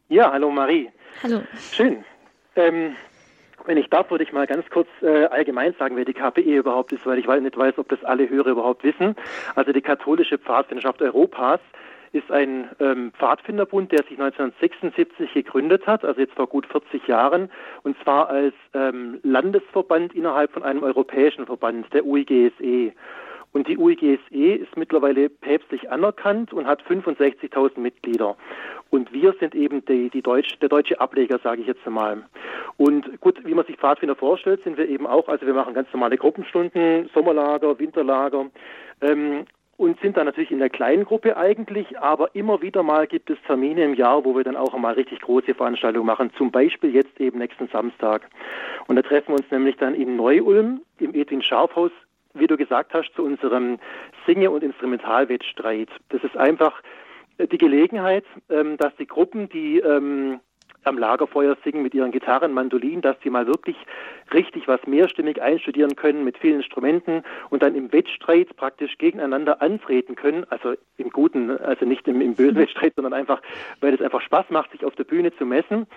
[0.07, 0.89] Ja, hallo Marie.
[1.21, 1.41] Hallo.
[1.73, 2.05] Schön.
[2.55, 2.95] Ähm,
[3.65, 6.91] wenn ich darf, würde ich mal ganz kurz äh, allgemein sagen, wer die KPE überhaupt
[6.91, 9.15] ist, weil ich nicht weiß, ob das alle Hörer überhaupt wissen.
[9.55, 11.61] Also die katholische Pfadfinderschaft Europas
[12.11, 17.49] ist ein ähm, Pfadfinderbund, der sich 1976 gegründet hat, also jetzt vor gut 40 Jahren,
[17.81, 22.93] und zwar als ähm, Landesverband innerhalb von einem europäischen Verband, der UIGSE.
[23.53, 28.35] Und die UIGSE ist mittlerweile päpstlich anerkannt und hat 65.000 Mitglieder.
[28.89, 32.23] Und wir sind eben die, die Deutsch, der deutsche Ableger, sage ich jetzt einmal.
[32.77, 35.87] Und gut, wie man sich Pfadfinder vorstellt, sind wir eben auch, also wir machen ganz
[35.93, 38.47] normale Gruppenstunden, Sommerlager, Winterlager.
[39.01, 43.29] Ähm, und sind dann natürlich in der kleinen Gruppe eigentlich, aber immer wieder mal gibt
[43.29, 46.93] es Termine im Jahr, wo wir dann auch einmal richtig große Veranstaltungen machen, zum Beispiel
[46.93, 48.29] jetzt eben nächsten Samstag.
[48.87, 51.91] Und da treffen wir uns nämlich dann in Neu-Ulm im Edwin Scharfhaus
[52.33, 53.79] wie du gesagt hast, zu unserem
[54.25, 55.89] Singe- und Instrumentalwettstreit.
[56.09, 56.81] Das ist einfach
[57.37, 60.39] äh, die Gelegenheit, ähm, dass die Gruppen, die ähm,
[60.83, 63.75] am Lagerfeuer singen mit ihren Gitarren, Mandolinen, dass sie mal wirklich
[64.33, 70.15] richtig was mehrstimmig einstudieren können mit vielen Instrumenten und dann im Wettstreit praktisch gegeneinander antreten
[70.15, 73.41] können, also im Guten, also nicht im, im bösen Wettstreit, sondern einfach,
[73.81, 75.87] weil es einfach Spaß macht, sich auf der Bühne zu messen.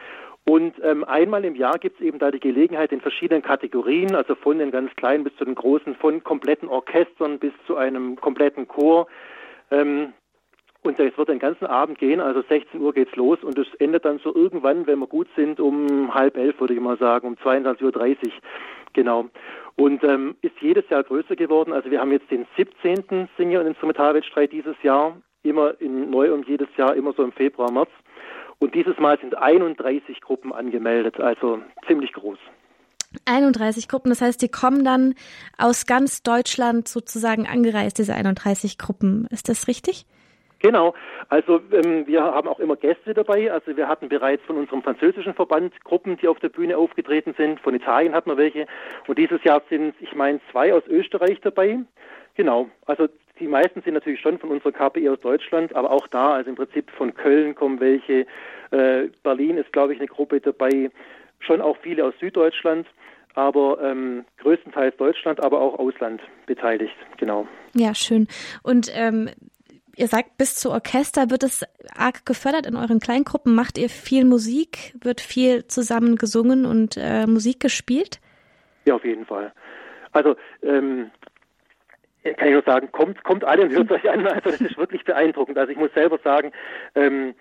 [0.48, 4.36] Und ähm, einmal im Jahr gibt es eben da die Gelegenheit in verschiedenen Kategorien, also
[4.36, 8.68] von den ganz kleinen bis zu den großen, von kompletten Orchestern bis zu einem kompletten
[8.68, 9.08] Chor.
[9.72, 10.12] Ähm,
[10.86, 14.04] und es wird den ganzen Abend gehen, also 16 Uhr geht's los und es endet
[14.04, 17.34] dann so irgendwann, wenn wir gut sind, um halb elf, würde ich mal sagen, um
[17.34, 18.32] 22.30 Uhr.
[18.92, 19.26] Genau.
[19.74, 21.72] Und ähm, ist jedes Jahr größer geworden.
[21.72, 23.28] Also wir haben jetzt den 17.
[23.36, 27.70] Singer- und Instrumentalwettstreit dieses Jahr, immer in neu um jedes Jahr, immer so im Februar,
[27.70, 27.90] März.
[28.58, 32.38] Und dieses Mal sind 31 Gruppen angemeldet, also ziemlich groß.
[33.26, 35.14] 31 Gruppen, das heißt, die kommen dann
[35.58, 39.26] aus ganz Deutschland sozusagen angereist, diese 31 Gruppen.
[39.30, 40.06] Ist das richtig?
[40.60, 40.94] Genau,
[41.28, 43.52] also ähm, wir haben auch immer Gäste dabei.
[43.52, 47.60] Also wir hatten bereits von unserem französischen Verband Gruppen, die auf der Bühne aufgetreten sind.
[47.60, 48.66] Von Italien hatten wir welche.
[49.06, 51.78] Und dieses Jahr sind, ich meine, zwei aus Österreich dabei.
[52.34, 56.34] Genau, also die meisten sind natürlich schon von unserer KPI aus Deutschland, aber auch da,
[56.34, 58.26] also im Prinzip von Köln kommen welche.
[58.70, 60.90] Äh, Berlin ist, glaube ich, eine Gruppe dabei.
[61.40, 62.86] Schon auch viele aus Süddeutschland
[63.36, 67.46] aber ähm, größtenteils Deutschland, aber auch Ausland beteiligt, genau.
[67.74, 68.26] Ja, schön.
[68.62, 69.28] Und ähm,
[69.96, 71.64] ihr sagt, bis zu Orchester wird es
[71.96, 73.54] arg gefördert in euren Kleingruppen.
[73.54, 74.94] Macht ihr viel Musik?
[75.00, 78.20] Wird viel zusammen gesungen und äh, Musik gespielt?
[78.84, 79.52] Ja, auf jeden Fall.
[80.12, 81.10] Also ähm,
[82.22, 84.26] kann ich nur sagen, kommt, kommt alle und hört euch an.
[84.26, 85.58] Also das ist wirklich beeindruckend.
[85.58, 86.52] Also ich muss selber sagen,
[86.94, 87.34] ähm,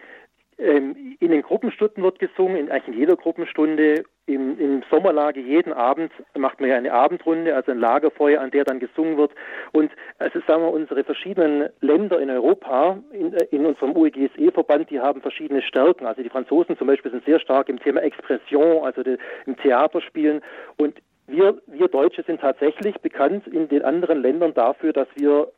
[0.57, 4.03] in den Gruppenstunden wird gesungen, in, eigentlich in jeder Gruppenstunde.
[4.27, 8.63] Im, Im Sommerlager jeden Abend macht man ja eine Abendrunde, also ein Lagerfeuer, an der
[8.63, 9.31] dann gesungen wird.
[9.73, 15.21] Und also sagen wir, unsere verschiedenen Länder in Europa, in, in unserem UEGSE-Verband, die haben
[15.21, 16.05] verschiedene Stärken.
[16.05, 20.41] Also die Franzosen zum Beispiel sind sehr stark im Thema Expression, also die, im Theaterspielen.
[20.77, 20.95] Und
[21.27, 25.51] wir, wir Deutsche sind tatsächlich bekannt in den anderen Ländern dafür, dass wir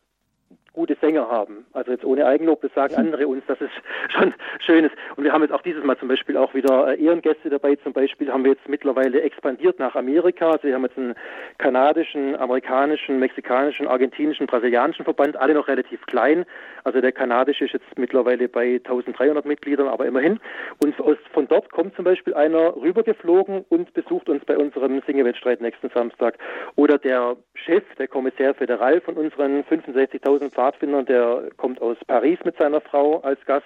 [0.74, 1.66] gute Sänger haben.
[1.74, 3.70] Also jetzt ohne Eigenlob, das sagen andere uns, dass es
[4.10, 4.96] schon schön ist.
[5.16, 7.76] Und wir haben jetzt auch dieses Mal zum Beispiel auch wieder äh, Ehrengäste dabei.
[7.76, 10.52] Zum Beispiel haben wir jetzt mittlerweile expandiert nach Amerika.
[10.52, 11.16] Also wir haben jetzt einen
[11.58, 16.46] kanadischen, amerikanischen, mexikanischen, argentinischen, brasilianischen Verband, alle noch relativ klein.
[16.84, 20.40] Also der kanadische ist jetzt mittlerweile bei 1300 Mitgliedern, aber immerhin.
[20.80, 25.62] Und aus, von dort kommt zum Beispiel einer rübergeflogen und besucht uns bei unserem Singewettstreit
[25.62, 26.38] nächsten Samstag.
[26.76, 32.58] Oder der Chef, der Kommissär Föderal von unseren 65.000 Pfadfindern, der kommt aus Paris mit
[32.58, 33.66] seiner Frau als Gast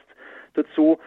[0.53, 0.99] dazu.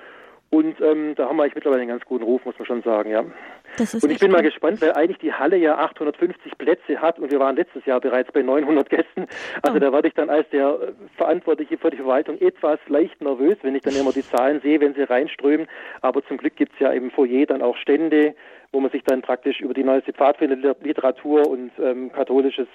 [0.50, 3.11] Und ähm, da haben wir eigentlich mittlerweile einen ganz guten Ruf, muss man schon sagen,
[3.11, 3.20] ja.
[3.20, 7.40] und ich bin mal gespannt, weil eigentlich die Halle ja 850 Plätze hat und wir
[7.40, 9.26] waren letztes Jahr bereits bei 900 Gästen.
[9.62, 9.80] Also oh.
[9.80, 13.74] da werde ich dann als der äh, Verantwortliche für die Verwaltung etwas leicht nervös, wenn
[13.74, 15.66] ich dann immer die Zahlen sehe, wenn sie reinströmen.
[16.02, 18.37] Aber zum Glück gibt es ja im Foyer dann auch Stände,
[18.70, 22.68] wo man sich dann praktisch über die neueste Pfadfinderliteratur und ähm, katholisches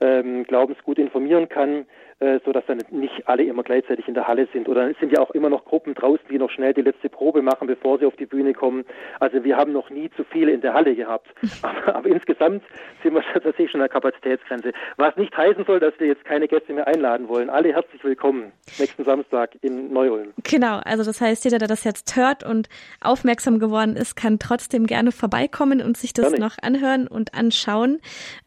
[0.00, 1.84] ähm, Glaubensgut informieren kann
[2.20, 4.68] äh, so dass dann nicht alle immer gleichzeitig in der Halle sind.
[4.68, 7.42] Oder es sind ja auch immer noch Gruppen draußen, die noch schnell die letzte Probe
[7.42, 8.84] machen, bevor sie auf die Bühne kommen.
[9.20, 11.28] Also wir haben noch nie zu viele in der Halle gehabt.
[11.62, 12.62] Aber, aber insgesamt
[13.02, 14.72] sind wir tatsächlich schon an der Kapazitätsgrenze.
[14.96, 17.50] Was nicht heißen soll, dass wir jetzt keine Gäste mehr einladen wollen.
[17.50, 20.32] Alle herzlich willkommen nächsten Samstag in Neu-Ulm.
[20.44, 22.68] Genau, also das heißt, jeder, der das jetzt hört und
[23.00, 28.00] aufmerksam geworden ist, kann trotzdem gerne vorbeikommen und sich das noch anhören und anschauen.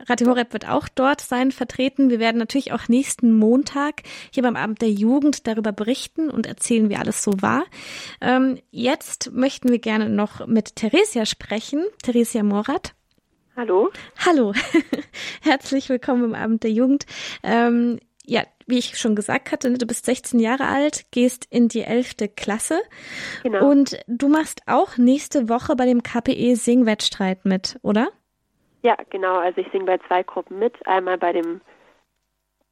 [0.07, 2.09] Radio Horeb wird auch dort sein vertreten.
[2.09, 4.01] Wir werden natürlich auch nächsten Monat Montag
[4.33, 7.63] hier beim Abend der Jugend darüber berichten und erzählen, wie alles so war.
[8.19, 11.85] Ähm, jetzt möchten wir gerne noch mit Theresia sprechen.
[12.01, 12.95] Theresia Morat.
[13.55, 13.91] Hallo.
[14.25, 14.53] Hallo.
[15.43, 17.05] Herzlich willkommen beim Abend der Jugend.
[17.43, 21.67] Ähm, ja, wie ich schon gesagt hatte, ne, du bist 16 Jahre alt, gehst in
[21.67, 22.35] die 11.
[22.35, 22.79] Klasse.
[23.43, 23.69] Genau.
[23.69, 28.09] Und du machst auch nächste Woche bei dem KPE Singwettstreit mit, oder?
[28.81, 29.37] Ja, genau.
[29.37, 30.73] Also ich singe bei zwei Gruppen mit.
[30.87, 31.61] Einmal bei dem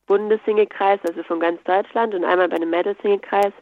[0.09, 3.53] Bundessingekreis, also von ganz Deutschland, und einmal bei einem Mädelsingekreis.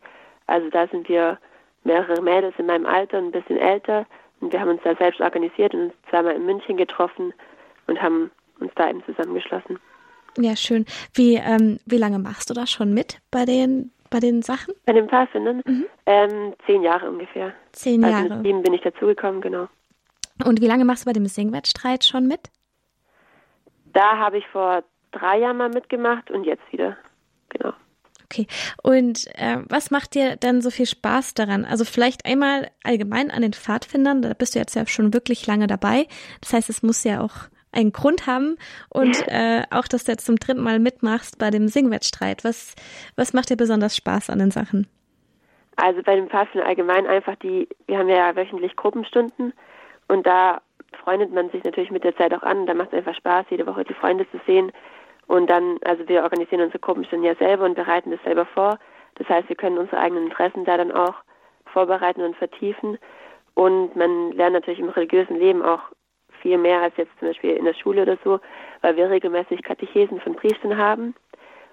[0.48, 1.38] Also da sind wir
[1.84, 4.06] mehrere Mädels in meinem Alter und ein bisschen älter.
[4.40, 7.34] Und wir haben uns da selbst organisiert und uns zweimal in München getroffen
[7.88, 9.78] und haben uns da eben zusammengeschlossen.
[10.38, 10.86] Ja, schön.
[11.14, 14.74] Wie, ähm, wie lange machst du da schon mit bei den, bei den Sachen?
[14.86, 15.62] Bei den Pfadfindern?
[15.66, 15.86] Mhm.
[16.06, 17.54] Ähm, zehn Jahre ungefähr.
[17.74, 18.32] Zehn also Jahre.
[18.32, 19.68] Also sieben bin ich dazugekommen, genau.
[20.46, 22.40] Und wie lange machst du bei dem Singwettstreit schon mit?
[23.92, 26.98] Da habe ich vor drei Jahren mal mitgemacht und jetzt wieder.
[27.50, 27.74] Genau.
[28.30, 28.48] Okay.
[28.84, 31.64] Und äh, was macht dir dann so viel Spaß daran?
[31.64, 35.68] Also vielleicht einmal allgemein an den Pfadfindern, da bist du jetzt ja schon wirklich lange
[35.68, 36.08] dabei.
[36.42, 38.58] Das heißt, es muss ja auch einen Grund haben
[38.90, 42.44] und äh, auch, dass du jetzt zum dritten Mal mitmachst bei dem Singwettstreit.
[42.44, 42.76] Was,
[43.16, 44.88] was macht dir besonders Spaß an den Sachen?
[45.78, 49.54] Also bei dem Pfadfinder allgemein einfach die, wir haben ja wöchentlich Gruppenstunden
[50.08, 50.62] und da
[51.04, 52.66] freundet man sich natürlich mit der Zeit auch an.
[52.66, 54.72] Da macht es einfach Spaß, jede Woche die Freunde zu sehen
[55.28, 58.80] und dann, also wir organisieren unsere Gruppenstunden ja selber und bereiten das selber vor.
[59.16, 61.16] Das heißt, wir können unsere eigenen Interessen da dann auch
[61.66, 62.98] vorbereiten und vertiefen.
[63.54, 65.82] Und man lernt natürlich im religiösen Leben auch
[66.42, 68.40] viel mehr als jetzt zum Beispiel in der Schule oder so,
[68.82, 71.16] weil wir regelmäßig Katechesen von Priestern haben.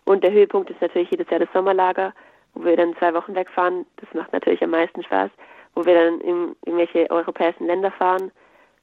[0.04, 2.12] Und der Höhepunkt ist natürlich jedes Jahr das Sommerlager,
[2.54, 3.86] wo wir dann zwei Wochen wegfahren.
[3.96, 5.30] Das macht natürlich am meisten Spaß,
[5.74, 8.32] wo wir dann in irgendwelche europäischen Länder fahren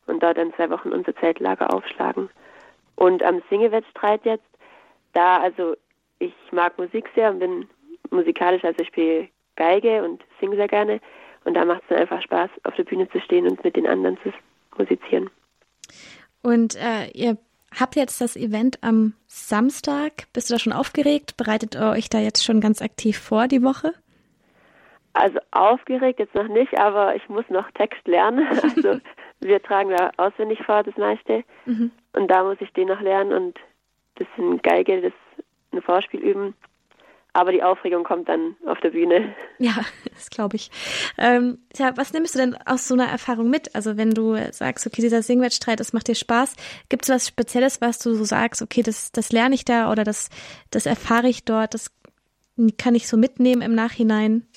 [0.08, 2.30] und dort dann zwei Wochen unser Zeltlager aufschlagen.
[2.96, 4.51] Und am Singewettstreit jetzt
[5.14, 5.76] da, also
[6.20, 7.68] ich mag Musik sehr und bin
[8.10, 11.00] musikalisch, also ich spiele Geige und singe sehr gerne.
[11.44, 13.88] Und da macht es dann einfach Spaß, auf der Bühne zu stehen und mit den
[13.88, 14.32] anderen zu
[14.78, 15.30] musizieren.
[16.44, 17.38] Und äh, ihr
[17.78, 20.28] habt jetzt das Event am Samstag.
[20.34, 21.38] Bist du da schon aufgeregt?
[21.38, 23.94] Bereitet ihr euch da jetzt schon ganz aktiv vor die Woche?
[25.14, 28.48] Also aufgeregt jetzt noch nicht, aber ich muss noch Text lernen.
[28.62, 29.02] Also
[29.40, 31.44] wir tragen da auswendig vor, das meiste.
[31.66, 31.92] Mhm.
[32.14, 33.60] Und da muss ich den noch lernen und
[34.16, 35.14] bisschen Geige, das
[35.72, 36.54] ein Vorspiel üben.
[37.34, 39.34] Aber die Aufregung kommt dann auf der Bühne.
[39.58, 39.74] Ja,
[40.12, 40.72] das glaube ich.
[41.20, 43.76] Ähm, ja, was nimmst du denn aus so einer Erfahrung mit?
[43.76, 46.56] Also wenn du sagst, okay, dieser Singwettstreit, das macht dir Spaß,
[46.90, 50.04] gibt es was Spezielles, was du so sagst, okay, das, das lerne ich da oder
[50.04, 50.32] das,
[50.72, 51.92] das erfahre ich dort, das
[52.80, 54.48] kann ich so mitnehmen im Nachhinein?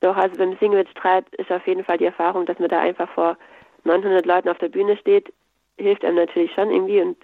[0.00, 3.36] Doch, also beim Singwettstreit ist auf jeden Fall die Erfahrung, dass man da einfach vor
[3.82, 5.32] 900 Leuten auf der Bühne steht,
[5.78, 7.16] hilft einem natürlich schon irgendwie und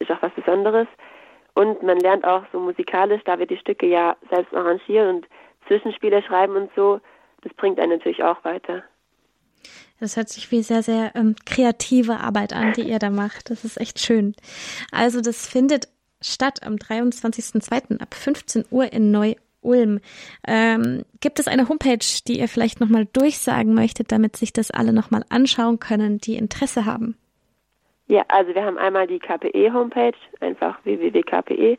[0.00, 0.88] ist auch was Besonderes.
[1.54, 5.28] Und man lernt auch so musikalisch, da wir die Stücke ja selbst arrangieren und
[5.66, 7.00] Zwischenspiele schreiben und so,
[7.42, 8.82] das bringt einen natürlich auch weiter.
[9.98, 13.50] Das hört sich wie sehr, sehr ähm, kreative Arbeit an, die ihr da macht.
[13.50, 14.34] Das ist echt schön.
[14.90, 15.88] Also das findet
[16.22, 18.00] statt am 23.02.
[18.00, 20.00] ab 15 Uhr in Neu-Ulm.
[20.46, 24.94] Ähm, gibt es eine Homepage, die ihr vielleicht nochmal durchsagen möchtet, damit sich das alle
[24.94, 27.16] nochmal anschauen können, die Interesse haben?
[28.10, 31.78] Ja, also wir haben einmal die KPE-Homepage, einfach www.kpe.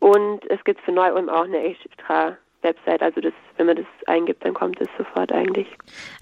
[0.00, 3.00] Und es gibt für Neu-Ulm auch eine extra Website.
[3.00, 5.68] Also das, wenn man das eingibt, dann kommt es sofort eigentlich.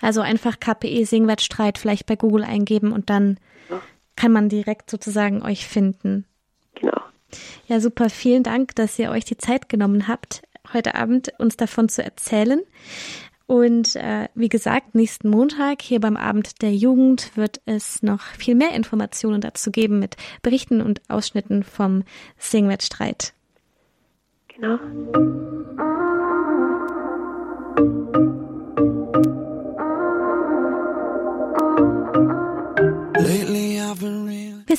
[0.03, 3.41] Also einfach KPE Singwettstreit vielleicht bei Google eingeben und dann
[3.71, 3.81] ja.
[4.15, 6.27] kann man direkt sozusagen euch finden.
[6.75, 7.01] Genau.
[7.67, 8.11] Ja, super.
[8.11, 10.43] Vielen Dank, dass ihr euch die Zeit genommen habt,
[10.75, 12.61] heute Abend uns davon zu erzählen.
[13.51, 18.55] Und äh, wie gesagt, nächsten Montag hier beim Abend der Jugend wird es noch viel
[18.55, 22.05] mehr Informationen dazu geben mit Berichten und Ausschnitten vom
[22.39, 23.33] Singwettstreit.
[24.47, 24.79] Genau.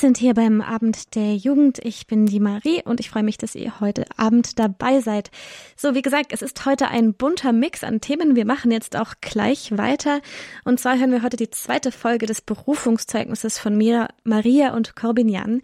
[0.01, 1.77] Sind hier beim Abend der Jugend.
[1.83, 5.29] Ich bin die Marie und ich freue mich, dass ihr heute Abend dabei seid.
[5.77, 8.35] So, wie gesagt, es ist heute ein bunter Mix an Themen.
[8.35, 10.21] Wir machen jetzt auch gleich weiter.
[10.65, 15.61] Und zwar hören wir heute die zweite Folge des Berufungszeugnisses von mir, Maria und Corbinian.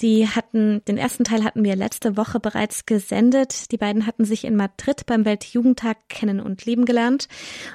[0.00, 3.72] Die hatten, den ersten Teil hatten wir letzte Woche bereits gesendet.
[3.72, 7.28] Die beiden hatten sich in Madrid beim Weltjugendtag kennen und lieben gelernt.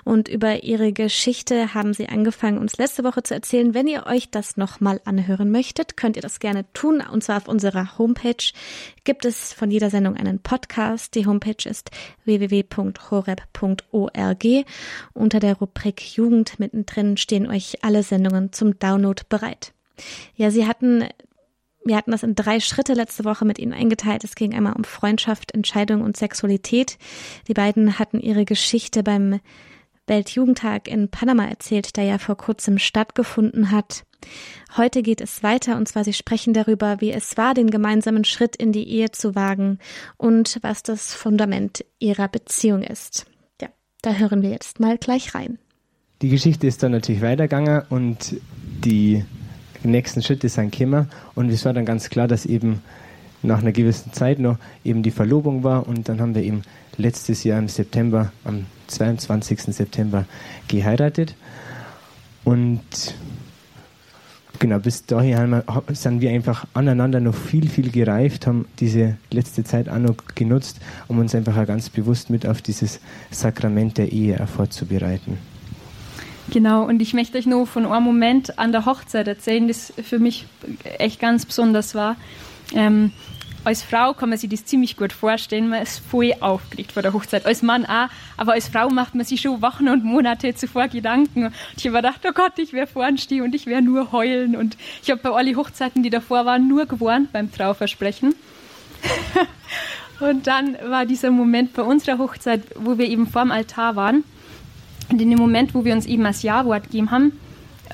[0.04, 3.74] Und über ihre Geschichte haben sie angefangen, uns letzte Woche zu erzählen.
[3.74, 7.02] Wenn ihr euch das nochmal anhören möchtet, könnt ihr das gerne tun.
[7.02, 8.52] Und zwar auf unserer Homepage
[9.04, 11.16] gibt es von jeder Sendung einen Podcast.
[11.16, 11.92] Die Homepage ist
[12.26, 12.86] www.horeb.org.
[15.14, 19.74] Unter der Rubrik Jugend mittendrin stehen euch alle Sendungen zum Download bereit.
[20.36, 21.06] Ja, sie hatten
[21.84, 24.24] wir hatten das in drei Schritte letzte Woche mit Ihnen eingeteilt.
[24.24, 27.00] Es ging einmal um Freundschaft, Entscheidung und Sexualität.
[27.48, 29.39] Die beiden hatten ihre Geschichte beim
[30.12, 34.03] Weltjugendtag in Panama erzählt, der ja vor kurzem stattgefunden hat.
[34.76, 38.57] Heute geht es weiter und zwar Sie sprechen darüber, wie es war, den gemeinsamen Schritt
[38.57, 39.80] in die Ehe zu wagen
[40.18, 43.26] und was das Fundament Ihrer Beziehung ist.
[43.62, 43.70] Ja,
[44.01, 45.57] da hören wir jetzt mal gleich rein.
[46.22, 48.36] Die Geschichte ist dann natürlich weitergegangen und
[48.84, 49.24] die
[49.82, 52.82] nächsten Schritte sind gekommen und es war dann ganz klar, dass eben
[53.43, 56.64] nach einer gewissen Zeit noch eben die Verlobung war und dann haben wir eben
[56.98, 59.62] letztes Jahr im September, am 22.
[59.62, 60.26] September
[60.68, 61.36] geheiratet
[62.44, 62.82] und
[64.60, 69.89] genau, bis dahin sind wir einfach aneinander noch viel, viel gereift, haben diese letzte Zeit
[69.89, 74.46] auch noch genutzt, um uns einfach auch ganz bewusst mit auf dieses Sakrament der Ehe
[74.48, 75.38] vorzubereiten.
[76.50, 80.20] Genau, und ich möchte euch nur von einem Moment an der Hochzeit erzählen, das für
[80.20, 80.48] mich
[80.98, 82.18] echt ganz besonders war.
[82.74, 83.12] Ähm,
[83.64, 87.14] als Frau kann man sich das ziemlich gut vorstellen, man ist voll aufgeregt vor der
[87.14, 87.45] Hochzeit.
[87.45, 88.07] Als Mann auch,
[88.38, 91.45] aber als Frau macht man sich schon Wochen und Monate zuvor Gedanken.
[91.45, 94.55] Und ich habe gedacht, oh Gott, ich werde vorn stehen und ich werde nur heulen.
[94.55, 98.34] Und ich habe bei allen Hochzeiten, die davor waren, nur gewarnt beim Trauversprechen.
[100.20, 104.24] und dann war dieser Moment bei unserer Hochzeit, wo wir eben vorm Altar waren.
[105.09, 107.34] Und in dem Moment, wo wir uns eben das Ja-Wort gegeben haben,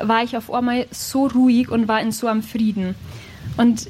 [0.02, 2.96] war ich auf einmal so ruhig und war in so einem Frieden.
[3.58, 3.88] Und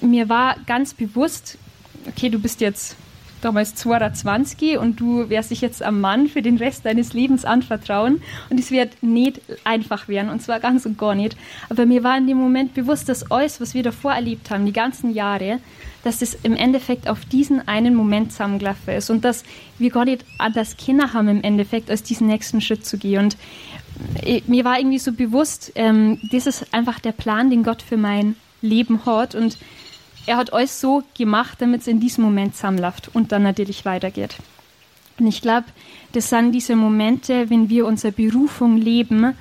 [0.00, 1.58] mir war ganz bewusst,
[2.06, 2.96] okay, du bist jetzt
[3.42, 8.22] damals 22 und du wirst dich jetzt am Mann für den Rest deines Lebens anvertrauen
[8.50, 11.36] und es wird nicht einfach werden und zwar ganz und gar nicht.
[11.68, 14.72] Aber mir war in dem Moment bewusst, dass alles, was wir davor erlebt haben, die
[14.72, 15.58] ganzen Jahre,
[16.04, 19.44] dass es im Endeffekt auf diesen einen Moment zusammengelaufen ist und dass
[19.78, 23.24] wir gar nicht anders Kinder haben im Endeffekt, als diesen nächsten Schritt zu gehen.
[23.24, 23.36] Und
[24.24, 27.96] äh, mir war irgendwie so bewusst, ähm, das ist einfach der Plan, den Gott für
[27.96, 29.58] mein Leben hat und
[30.26, 34.36] er hat alles so gemacht, damit es in diesem Moment zusammenläuft und dann natürlich weitergeht.
[35.18, 35.66] Und ich glaube,
[36.12, 39.34] das sind diese Momente, wenn wir unsere Berufung leben,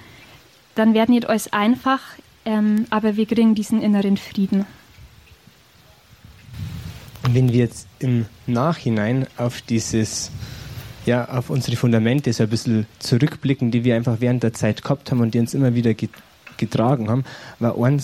[0.75, 2.01] dann werden nicht alles einfach,
[2.45, 4.65] ähm, aber wir kriegen diesen inneren Frieden
[7.33, 10.31] wenn wir jetzt im Nachhinein auf dieses,
[11.05, 15.11] ja, auf unsere Fundamente so ein bisschen zurückblicken, die wir einfach während der Zeit gehabt
[15.11, 15.93] haben und die uns immer wieder
[16.57, 17.23] getragen haben,
[17.59, 18.01] war ein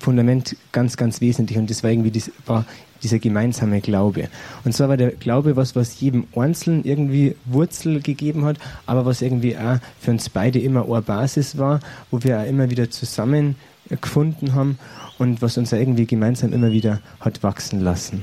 [0.00, 2.64] Fundament ganz, ganz wesentlich und das war irgendwie das, war
[3.02, 4.28] dieser gemeinsame Glaube.
[4.64, 9.22] Und zwar war der Glaube was, was jedem Einzelnen irgendwie Wurzel gegeben hat, aber was
[9.22, 11.80] irgendwie auch für uns beide immer eine Basis war,
[12.10, 13.56] wo wir auch immer wieder zusammen
[13.88, 14.78] gefunden haben
[15.18, 18.22] und was uns irgendwie gemeinsam immer wieder hat wachsen lassen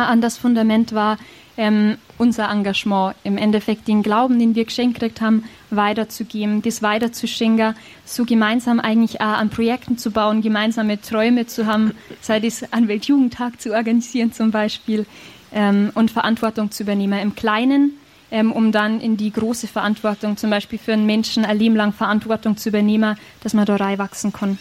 [0.00, 1.18] an das Fundament war
[1.56, 7.74] ähm, unser Engagement, im Endeffekt den Glauben, den wir geschenkt gekriegt haben, weiterzugeben, das weiterzuschenken,
[8.04, 12.88] so gemeinsam eigentlich auch an Projekten zu bauen, gemeinsame Träume zu haben, sei es an
[12.88, 15.06] Weltjugendtag zu organisieren zum Beispiel
[15.52, 17.18] ähm, und Verantwortung zu übernehmen.
[17.18, 17.98] Im Kleinen,
[18.30, 21.92] ähm, um dann in die große Verantwortung, zum Beispiel für einen Menschen ein Leben lang
[21.92, 24.58] Verantwortung zu übernehmen, dass man da reinwachsen kann.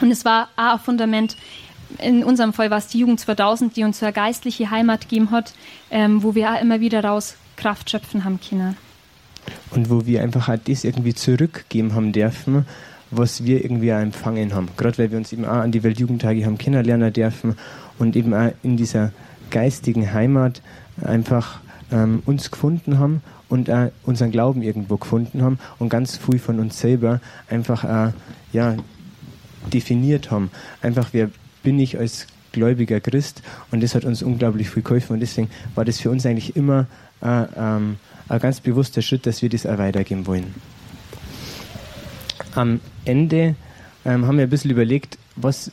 [0.00, 1.36] Und es war auch ein Fundament,
[1.98, 5.52] in unserem Fall war es die Jugend 2000, die uns eine geistliche Heimat gegeben hat,
[5.90, 8.76] ähm, wo wir auch immer wieder raus Kraft schöpfen haben können.
[9.70, 12.66] Und wo wir einfach auch das irgendwie zurückgeben haben dürfen,
[13.10, 14.68] was wir irgendwie auch empfangen haben.
[14.76, 17.56] Gerade weil wir uns eben auch an die Weltjugendtage haben kennenlernen dürfen
[17.98, 19.12] und eben auch in dieser
[19.50, 20.62] geistigen Heimat
[21.02, 26.38] einfach ähm, uns gefunden haben und auch unseren Glauben irgendwo gefunden haben und ganz viel
[26.38, 27.20] von uns selber
[27.50, 28.12] einfach auch,
[28.52, 28.76] ja,
[29.72, 30.50] definiert haben.
[30.80, 31.30] Einfach, wer,
[31.62, 35.84] bin ich als gläubiger Christ und das hat uns unglaublich viel geholfen und deswegen war
[35.84, 36.86] das für uns eigentlich immer
[37.22, 37.96] äh, ähm,
[38.28, 40.54] ein ganz bewusster Schritt, dass wir das auch weitergeben wollen.
[42.54, 43.54] Am Ende
[44.04, 45.70] ähm, haben wir ein bisschen überlegt, was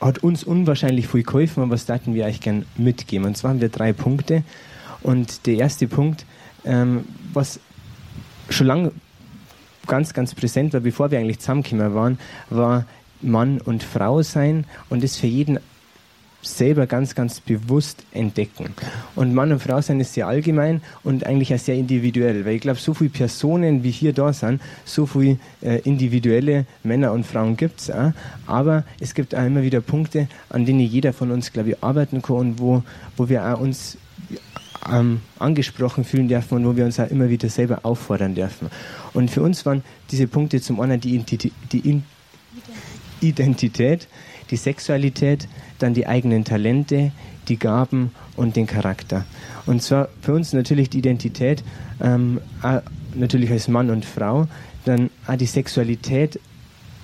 [0.00, 3.26] hat uns unwahrscheinlich viel geholfen und was daten wir eigentlich gern mitgeben.
[3.26, 4.42] Und zwar haben wir drei Punkte
[5.02, 6.24] und der erste Punkt,
[6.64, 7.60] ähm, was
[8.50, 8.92] schon lange
[9.86, 12.18] ganz, ganz präsent war, bevor wir eigentlich zusammengekommen waren,
[12.50, 12.86] war
[13.22, 15.58] Mann und Frau sein und das für jeden
[16.42, 18.74] selber ganz, ganz bewusst entdecken.
[19.14, 22.60] Und Mann und Frau sein ist sehr allgemein und eigentlich auch sehr individuell, weil ich
[22.60, 27.56] glaube, so viele Personen, wie hier da sind, so viele äh, individuelle Männer und Frauen
[27.56, 28.12] gibt es auch,
[28.46, 32.22] aber es gibt auch immer wieder Punkte, an denen jeder von uns, glaube ich, arbeiten
[32.22, 32.82] kann und wo,
[33.16, 33.96] wo wir auch uns
[34.90, 38.68] ähm, angesprochen fühlen dürfen und wo wir uns auch immer wieder selber auffordern dürfen.
[39.12, 42.02] Und für uns waren diese Punkte zum einen die, die, die
[43.22, 44.08] Identität,
[44.50, 45.48] die Sexualität,
[45.78, 47.12] dann die eigenen Talente,
[47.48, 49.24] die Gaben und den Charakter.
[49.66, 51.62] Und zwar für uns natürlich die Identität,
[52.00, 52.40] ähm,
[53.14, 54.46] natürlich als Mann und Frau,
[54.84, 56.40] dann die Sexualität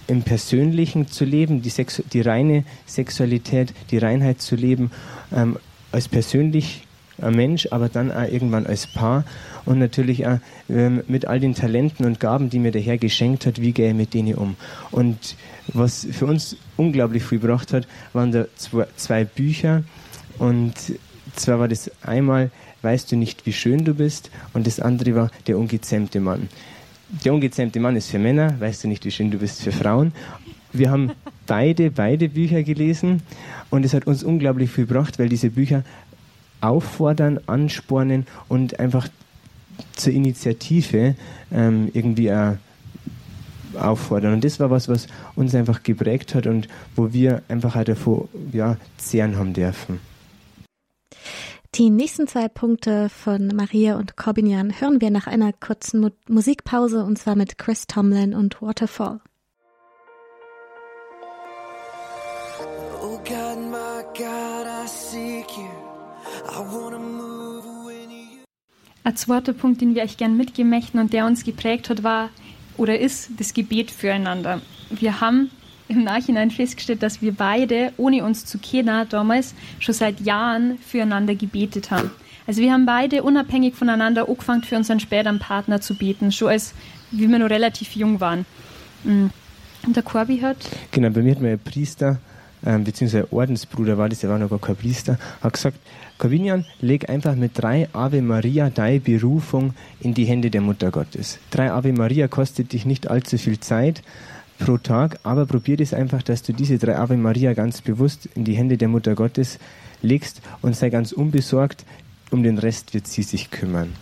[0.09, 4.91] im Persönlichen zu leben, die, Sexu die reine Sexualität, die Reinheit zu leben,
[5.33, 5.59] ähm,
[5.93, 6.88] als persönlich
[7.21, 9.25] ein Mensch, aber dann auch irgendwann als Paar
[9.64, 10.39] und natürlich auch
[10.69, 13.91] ähm, mit all den Talenten und Gaben, die mir der Herr geschenkt hat, wie gehe
[13.91, 14.57] ich mit denen um.
[14.91, 15.37] Und
[15.69, 19.83] was für uns unglaublich viel gebracht hat, waren da zwei, zwei Bücher
[20.39, 20.75] und
[21.35, 22.51] zwar war das einmal
[22.83, 26.49] Weißt du nicht, wie schön du bist und das andere war Der ungezähmte Mann.
[27.25, 30.12] Der ungezähmte Mann ist für Männer, weißt du nicht, wie schön du bist für Frauen.
[30.73, 31.12] Wir haben
[31.47, 33.23] beide, beide Bücher gelesen
[33.71, 35.83] und es hat uns unglaublich viel gebracht, weil diese Bücher
[36.61, 39.09] auffordern, anspornen und einfach
[39.95, 41.15] zur Initiative
[41.53, 42.57] ähm, irgendwie äh,
[43.79, 44.35] auffordern.
[44.35, 45.07] Und das war was, was
[45.37, 50.01] uns einfach geprägt hat und wo wir einfach halt davor ja, zehren haben dürfen.
[51.75, 57.05] Die nächsten zwei Punkte von Maria und Corbinian hören wir nach einer kurzen Mu Musikpause
[57.05, 59.21] und zwar mit Chris Tomlin und Waterfall.
[63.01, 64.58] Oh God, my God,
[69.05, 72.31] Ein zweiter Punkt, den wir euch gern mitgeben möchten und der uns geprägt hat, war
[72.77, 74.61] oder ist das Gebet füreinander.
[74.91, 75.51] Wir haben
[75.89, 81.35] im Nachhinein festgestellt, dass wir beide, ohne uns zu kennen, damals schon seit Jahren füreinander
[81.35, 82.11] gebetet haben.
[82.47, 86.75] Also wir haben beide unabhängig voneinander angefangen, für unseren späteren Partner zu beten, schon als
[87.11, 88.47] wie wir noch relativ jung waren.
[89.05, 89.27] Mm.
[89.87, 90.57] Und der Corby hat...
[90.91, 92.19] Genau, bei mir hat mein Priester,
[92.65, 95.79] ähm, beziehungsweise Ordensbruder war das, der war noch gar kein Priester, hat gesagt,
[96.19, 101.39] Corvinian, leg einfach mit drei Ave Maria deine Berufung in die Hände der Mutter Gottes.
[101.51, 104.03] Drei Ave Maria kostet dich nicht allzu viel Zeit
[104.59, 108.45] pro Tag, aber probier das einfach, dass du diese drei Ave Maria ganz bewusst in
[108.45, 109.59] die Hände der Mutter Gottes
[110.03, 111.85] legst und sei ganz unbesorgt,
[112.31, 113.93] um den Rest wird sie sich kümmern.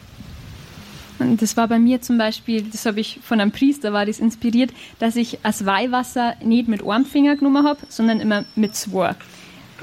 [1.19, 4.71] Das war bei mir zum Beispiel, das habe ich von einem Priester, war das inspiriert,
[4.99, 9.15] dass ich das Weihwasser nicht mit einem Finger genommen habe, sondern immer mit zwei.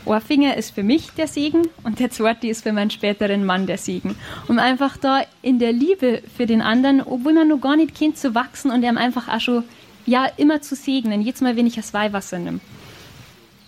[0.06, 3.78] Ohrfinger ist für mich der Segen und der zweite ist für meinen späteren Mann der
[3.78, 4.16] Segen.
[4.48, 8.18] Um einfach da in der Liebe für den anderen, obwohl man noch gar nicht kennt,
[8.18, 9.64] zu wachsen und ihm einfach auch schon
[10.06, 12.60] ja, immer zu segnen, jedes Mal, wenn ich das Weihwasser nehme.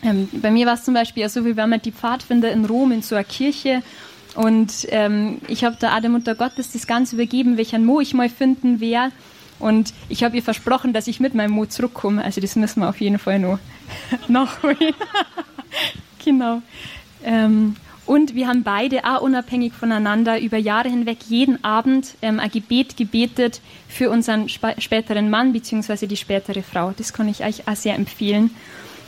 [0.04, 2.92] Ähm, bei mir war es zum Beispiel so, wie wenn man die Pfadfinder in Rom
[2.92, 3.82] in so einer Kirche
[4.36, 8.80] und ähm, ich habe der Mutter Gottes das Ganze übergeben, welchen Mo ich mal finden
[8.80, 9.14] werde.
[9.60, 12.24] Und ich habe ihr versprochen, dass ich mit meinem Mo zurückkomme.
[12.24, 13.60] Also das müssen wir auf jeden Fall noch
[14.28, 14.78] nachholen.
[16.24, 16.64] Genau.
[17.24, 17.76] Ähm,
[18.08, 22.98] und wir haben beide auch unabhängig voneinander über Jahre hinweg jeden Abend ähm, ein Gebet
[22.98, 26.08] gebetet für unseren sp späteren Mann bzw.
[26.08, 26.94] die spätere Frau.
[26.98, 28.50] Das kann ich euch auch sehr empfehlen.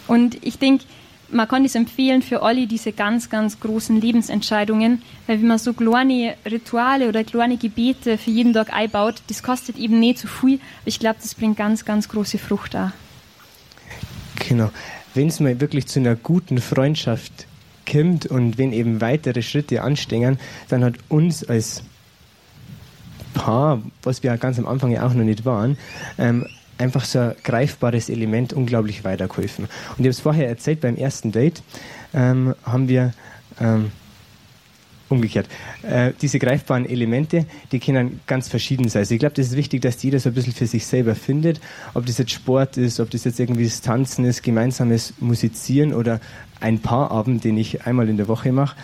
[0.08, 0.86] Und ich denke,
[1.30, 5.74] man kann es empfehlen für alle diese ganz, ganz großen Lebensentscheidungen, weil wenn man so
[5.74, 10.56] kleine Rituale oder kleine Gebete für jeden Tag einbaut, das kostet eben nicht zu viel,
[10.56, 12.92] aber ich glaube, das bringt ganz, ganz große Frucht auch.
[14.48, 14.70] Genau
[15.18, 17.48] wenn es mal wirklich zu einer guten Freundschaft
[17.92, 20.38] kommt und wenn eben weitere Schritte anstehen,
[20.70, 21.84] dann hat uns als
[23.34, 25.78] Paar, was wir ganz am Anfang ja auch noch nicht waren,
[26.18, 26.46] ähm,
[26.78, 29.66] einfach so ein greifbares Element unglaublich weitergeholfen.
[29.66, 31.64] Und ich habe es vorher erzählt, beim ersten Date
[32.14, 33.14] ähm, haben wir
[33.60, 33.92] ähm,
[35.10, 35.48] umgekehrt.
[35.84, 39.02] Äh, diese greifbaren Elemente, die können ganz verschieden sein.
[39.02, 41.62] Also ich glaube, das ist wichtig, dass jeder so ein bisschen für sich selber findet,
[41.94, 46.20] ob das jetzt Sport ist, ob das jetzt irgendwie das Tanzen ist, gemeinsames Musizieren oder
[46.60, 48.76] ein Paarabend, den ich einmal in der Woche mache.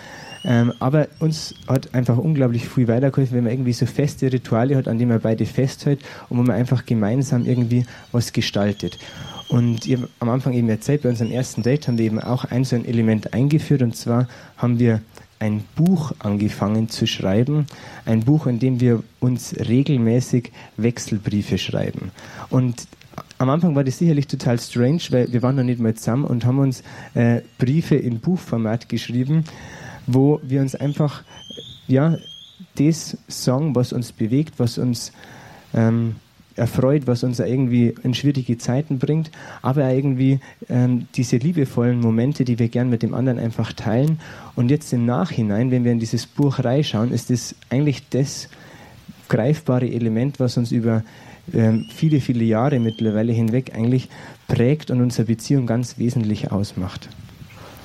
[0.45, 4.87] Ähm, aber uns hat einfach unglaublich viel weitergeholfen, wenn man irgendwie so feste Rituale hat,
[4.87, 8.99] an denen man beide festhält und wo man einfach gemeinsam irgendwie was gestaltet.
[9.47, 12.63] Und habe am Anfang eben erzählt, bei unserem ersten Date haben wir eben auch ein
[12.63, 14.27] so ein Element eingeführt und zwar
[14.57, 15.01] haben wir
[15.39, 17.67] ein Buch angefangen zu schreiben,
[18.05, 22.11] ein Buch, in dem wir uns regelmäßig Wechselbriefe schreiben.
[22.49, 22.87] Und
[23.37, 26.45] am Anfang war das sicherlich total strange, weil wir waren noch nicht mal zusammen und
[26.45, 26.81] haben uns
[27.13, 29.43] äh, Briefe in Buchformat geschrieben,
[30.07, 31.23] wo wir uns einfach
[31.87, 32.17] ja
[32.75, 35.11] das sagen, was uns bewegt, was uns
[35.73, 36.15] ähm,
[36.55, 39.31] erfreut, was uns irgendwie in schwierige Zeiten bringt,
[39.61, 40.39] aber irgendwie
[40.69, 44.19] ähm, diese liebevollen Momente, die wir gern mit dem anderen einfach teilen.
[44.55, 48.49] Und jetzt im Nachhinein, wenn wir in dieses Buch reinschauen, ist es eigentlich das
[49.29, 51.03] greifbare Element, was uns über
[51.53, 54.09] ähm, viele, viele Jahre mittlerweile hinweg eigentlich
[54.47, 57.09] prägt und unsere Beziehung ganz wesentlich ausmacht.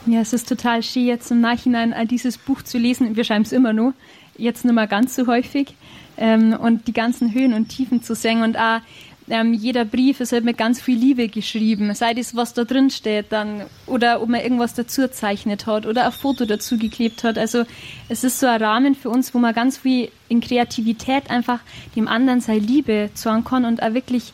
[0.08, 3.14] Ja, es ist total schön, jetzt im Nachhinein dieses Buch zu lesen.
[3.14, 3.92] Wir schreiben es immer nur,
[4.38, 5.74] jetzt nicht mehr ganz so häufig.
[6.16, 8.80] Ähm, und die ganzen Höhen und Tiefen zu sehen und auch
[9.28, 12.88] ähm, jeder Brief ist halt mit ganz viel Liebe geschrieben, sei das, was da drin
[12.88, 17.36] steht, dann, oder ob man irgendwas dazu gezeichnet hat oder ein Foto dazu geklebt hat.
[17.36, 17.64] Also
[18.08, 21.60] es ist so ein Rahmen für uns, wo man ganz viel in Kreativität einfach
[21.96, 24.32] dem anderen seine Liebe zeigen kann und auch wirklich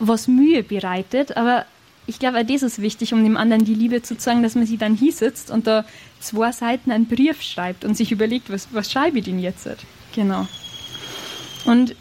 [0.00, 1.36] was Mühe bereitet.
[1.36, 1.66] Aber
[2.06, 4.66] ich glaube, auch das ist wichtig, um dem anderen die Liebe zu zeigen, dass man
[4.66, 5.84] sie dann hier sitzt und da
[6.20, 9.68] zwei Seiten einen Brief schreibt und sich überlegt, was, was schreibe ich denn jetzt?
[10.14, 10.46] Genau.
[11.64, 11.96] Und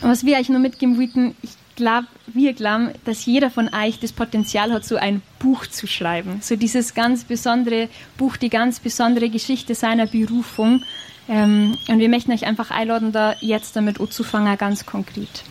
[0.00, 4.12] was wir euch nur mitgeben wollten, ich glaube, wir glauben, dass jeder von euch das
[4.12, 6.40] Potenzial hat, so ein Buch zu schreiben.
[6.40, 10.84] So dieses ganz besondere Buch, die ganz besondere Geschichte seiner Berufung.
[11.28, 15.44] Ähm, und wir möchten euch einfach einladen, da jetzt damit anzufangen, ganz konkret.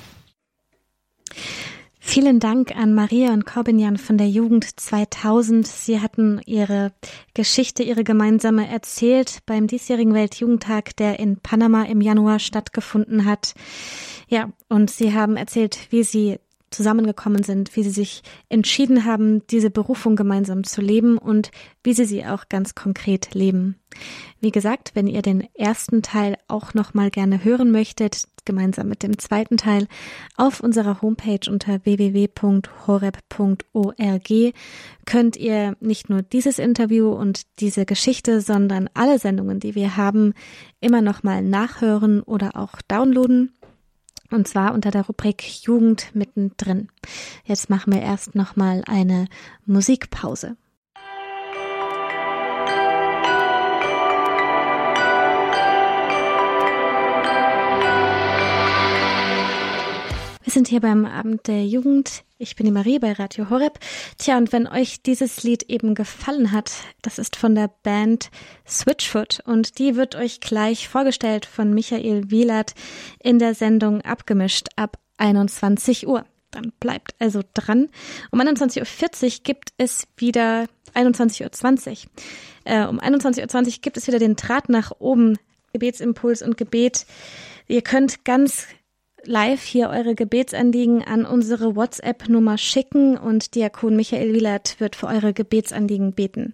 [2.04, 5.68] Vielen Dank an Maria und Corbinian von der Jugend 2000.
[5.68, 6.92] Sie hatten ihre
[7.36, 13.54] Geschichte, ihre gemeinsame erzählt beim diesjährigen Weltjugendtag, der in Panama im Januar stattgefunden hat.
[14.28, 16.40] Ja, und sie haben erzählt, wie sie
[16.72, 21.52] zusammengekommen sind, wie sie sich entschieden haben, diese Berufung gemeinsam zu leben und
[21.84, 23.76] wie sie sie auch ganz konkret leben.
[24.40, 29.04] Wie gesagt, wenn ihr den ersten Teil auch noch mal gerne hören möchtet, gemeinsam mit
[29.04, 29.88] dem zweiten Teil,
[30.36, 32.32] auf unserer Homepage unter www.horeb.org
[35.06, 40.34] könnt ihr nicht nur dieses Interview und diese Geschichte, sondern alle Sendungen, die wir haben,
[40.80, 43.54] immer noch mal nachhören oder auch downloaden.
[44.32, 46.88] Und zwar unter der Rubrik Jugend mittendrin.
[47.44, 49.28] Jetzt machen wir erst nochmal eine
[49.66, 50.56] Musikpause.
[60.52, 62.26] Wir sind hier beim Abend der Jugend.
[62.38, 63.80] Ich bin die Marie bei Radio Horeb.
[64.18, 68.30] Tja, und wenn euch dieses Lied eben gefallen hat, das ist von der Band
[68.68, 72.74] Switchfoot und die wird euch gleich vorgestellt von Michael Wielert
[73.24, 76.26] in der Sendung Abgemischt ab 21 Uhr.
[76.52, 77.88] Dann bleibt also dran.
[78.32, 81.98] Um 21.40 Uhr gibt es wieder 21.20 Uhr.
[82.66, 85.38] Äh, um 21.20 Uhr gibt es wieder den Draht nach oben,
[85.72, 87.06] Gebetsimpuls und Gebet.
[87.70, 88.68] Ihr könnt ganz
[89.26, 95.34] live hier eure Gebetsanliegen an unsere WhatsApp-Nummer schicken und Diakon Michael Wielert wird für eure
[95.34, 96.54] Gebetsanliegen beten.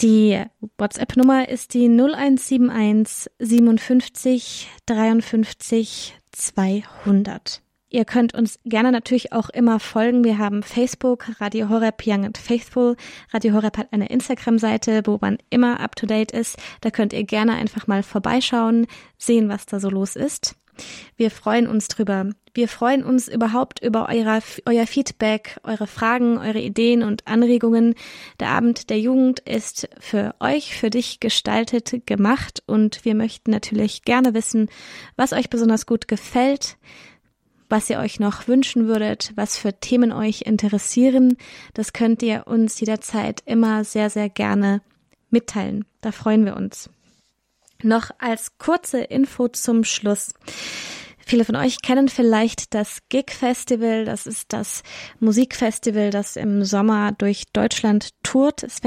[0.00, 0.42] Die
[0.78, 7.62] WhatsApp-Nummer ist die 0171 57 53 200.
[7.88, 10.24] Ihr könnt uns gerne natürlich auch immer folgen.
[10.24, 12.96] Wir haben Facebook, Radio Horeb Young and Faithful.
[13.32, 16.58] Radio Horeb hat eine Instagram-Seite, wo man immer up to date ist.
[16.80, 18.86] Da könnt ihr gerne einfach mal vorbeischauen,
[19.16, 20.56] sehen, was da so los ist.
[21.16, 22.30] Wir freuen uns drüber.
[22.54, 27.94] Wir freuen uns überhaupt über eure, euer Feedback, eure Fragen, eure Ideen und Anregungen.
[28.40, 34.04] Der Abend der Jugend ist für euch, für dich gestaltet, gemacht und wir möchten natürlich
[34.04, 34.70] gerne wissen,
[35.16, 36.78] was euch besonders gut gefällt,
[37.68, 41.36] was ihr euch noch wünschen würdet, was für Themen euch interessieren.
[41.74, 44.80] Das könnt ihr uns jederzeit immer sehr, sehr gerne
[45.30, 45.84] mitteilen.
[46.00, 46.88] Da freuen wir uns.
[47.82, 50.32] Noch als kurze Info zum Schluss.
[51.18, 54.04] Viele von euch kennen vielleicht das Gig Festival.
[54.04, 54.82] Das ist das
[55.18, 58.62] Musikfestival, das im Sommer durch Deutschland tourt.
[58.62, 58.80] Es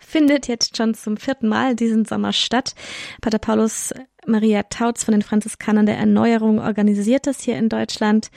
[0.00, 2.74] findet jetzt schon zum vierten Mal diesen Sommer statt.
[3.20, 3.92] Pater Paulus
[4.26, 8.30] Maria Tautz von den Franziskanern der Erneuerung organisiert das hier in Deutschland.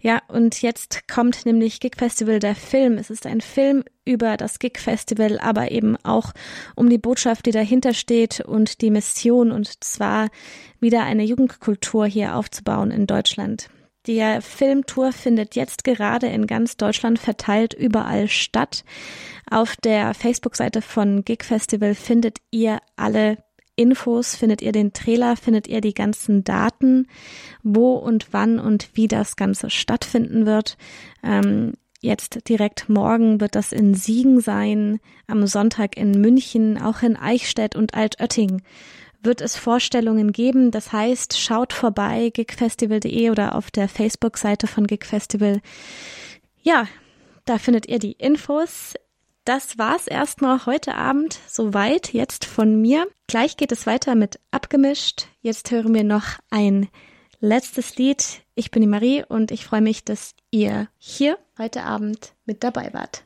[0.00, 2.98] Ja, und jetzt kommt nämlich Gig Festival der Film.
[2.98, 6.32] Es ist ein Film über das Gig Festival, aber eben auch
[6.74, 10.28] um die Botschaft, die dahinter steht und die Mission und zwar
[10.80, 13.68] wieder eine Jugendkultur hier aufzubauen in Deutschland.
[14.06, 18.82] Die Filmtour findet jetzt gerade in ganz Deutschland verteilt überall statt.
[19.50, 23.36] Auf der Facebook-Seite von Gig Festival findet ihr alle
[23.78, 27.06] Infos, findet ihr den Trailer, findet ihr die ganzen Daten,
[27.62, 30.76] wo und wann und wie das Ganze stattfinden wird.
[31.22, 37.16] Ähm, jetzt direkt morgen wird das in Siegen sein, am Sonntag in München, auch in
[37.16, 38.62] Eichstätt und Altötting
[39.22, 40.70] wird es Vorstellungen geben.
[40.70, 45.60] Das heißt, schaut vorbei, gigfestival.de oder auf der Facebook-Seite von Gigfestival.
[46.62, 46.86] Ja,
[47.44, 48.94] da findet ihr die Infos.
[49.48, 53.06] Das war's erstmal heute Abend soweit jetzt von mir.
[53.28, 55.28] Gleich geht es weiter mit abgemischt.
[55.40, 56.90] Jetzt hören wir noch ein
[57.40, 58.42] letztes Lied.
[58.54, 62.92] Ich bin die Marie und ich freue mich, dass ihr hier heute Abend mit dabei
[62.92, 63.24] wart.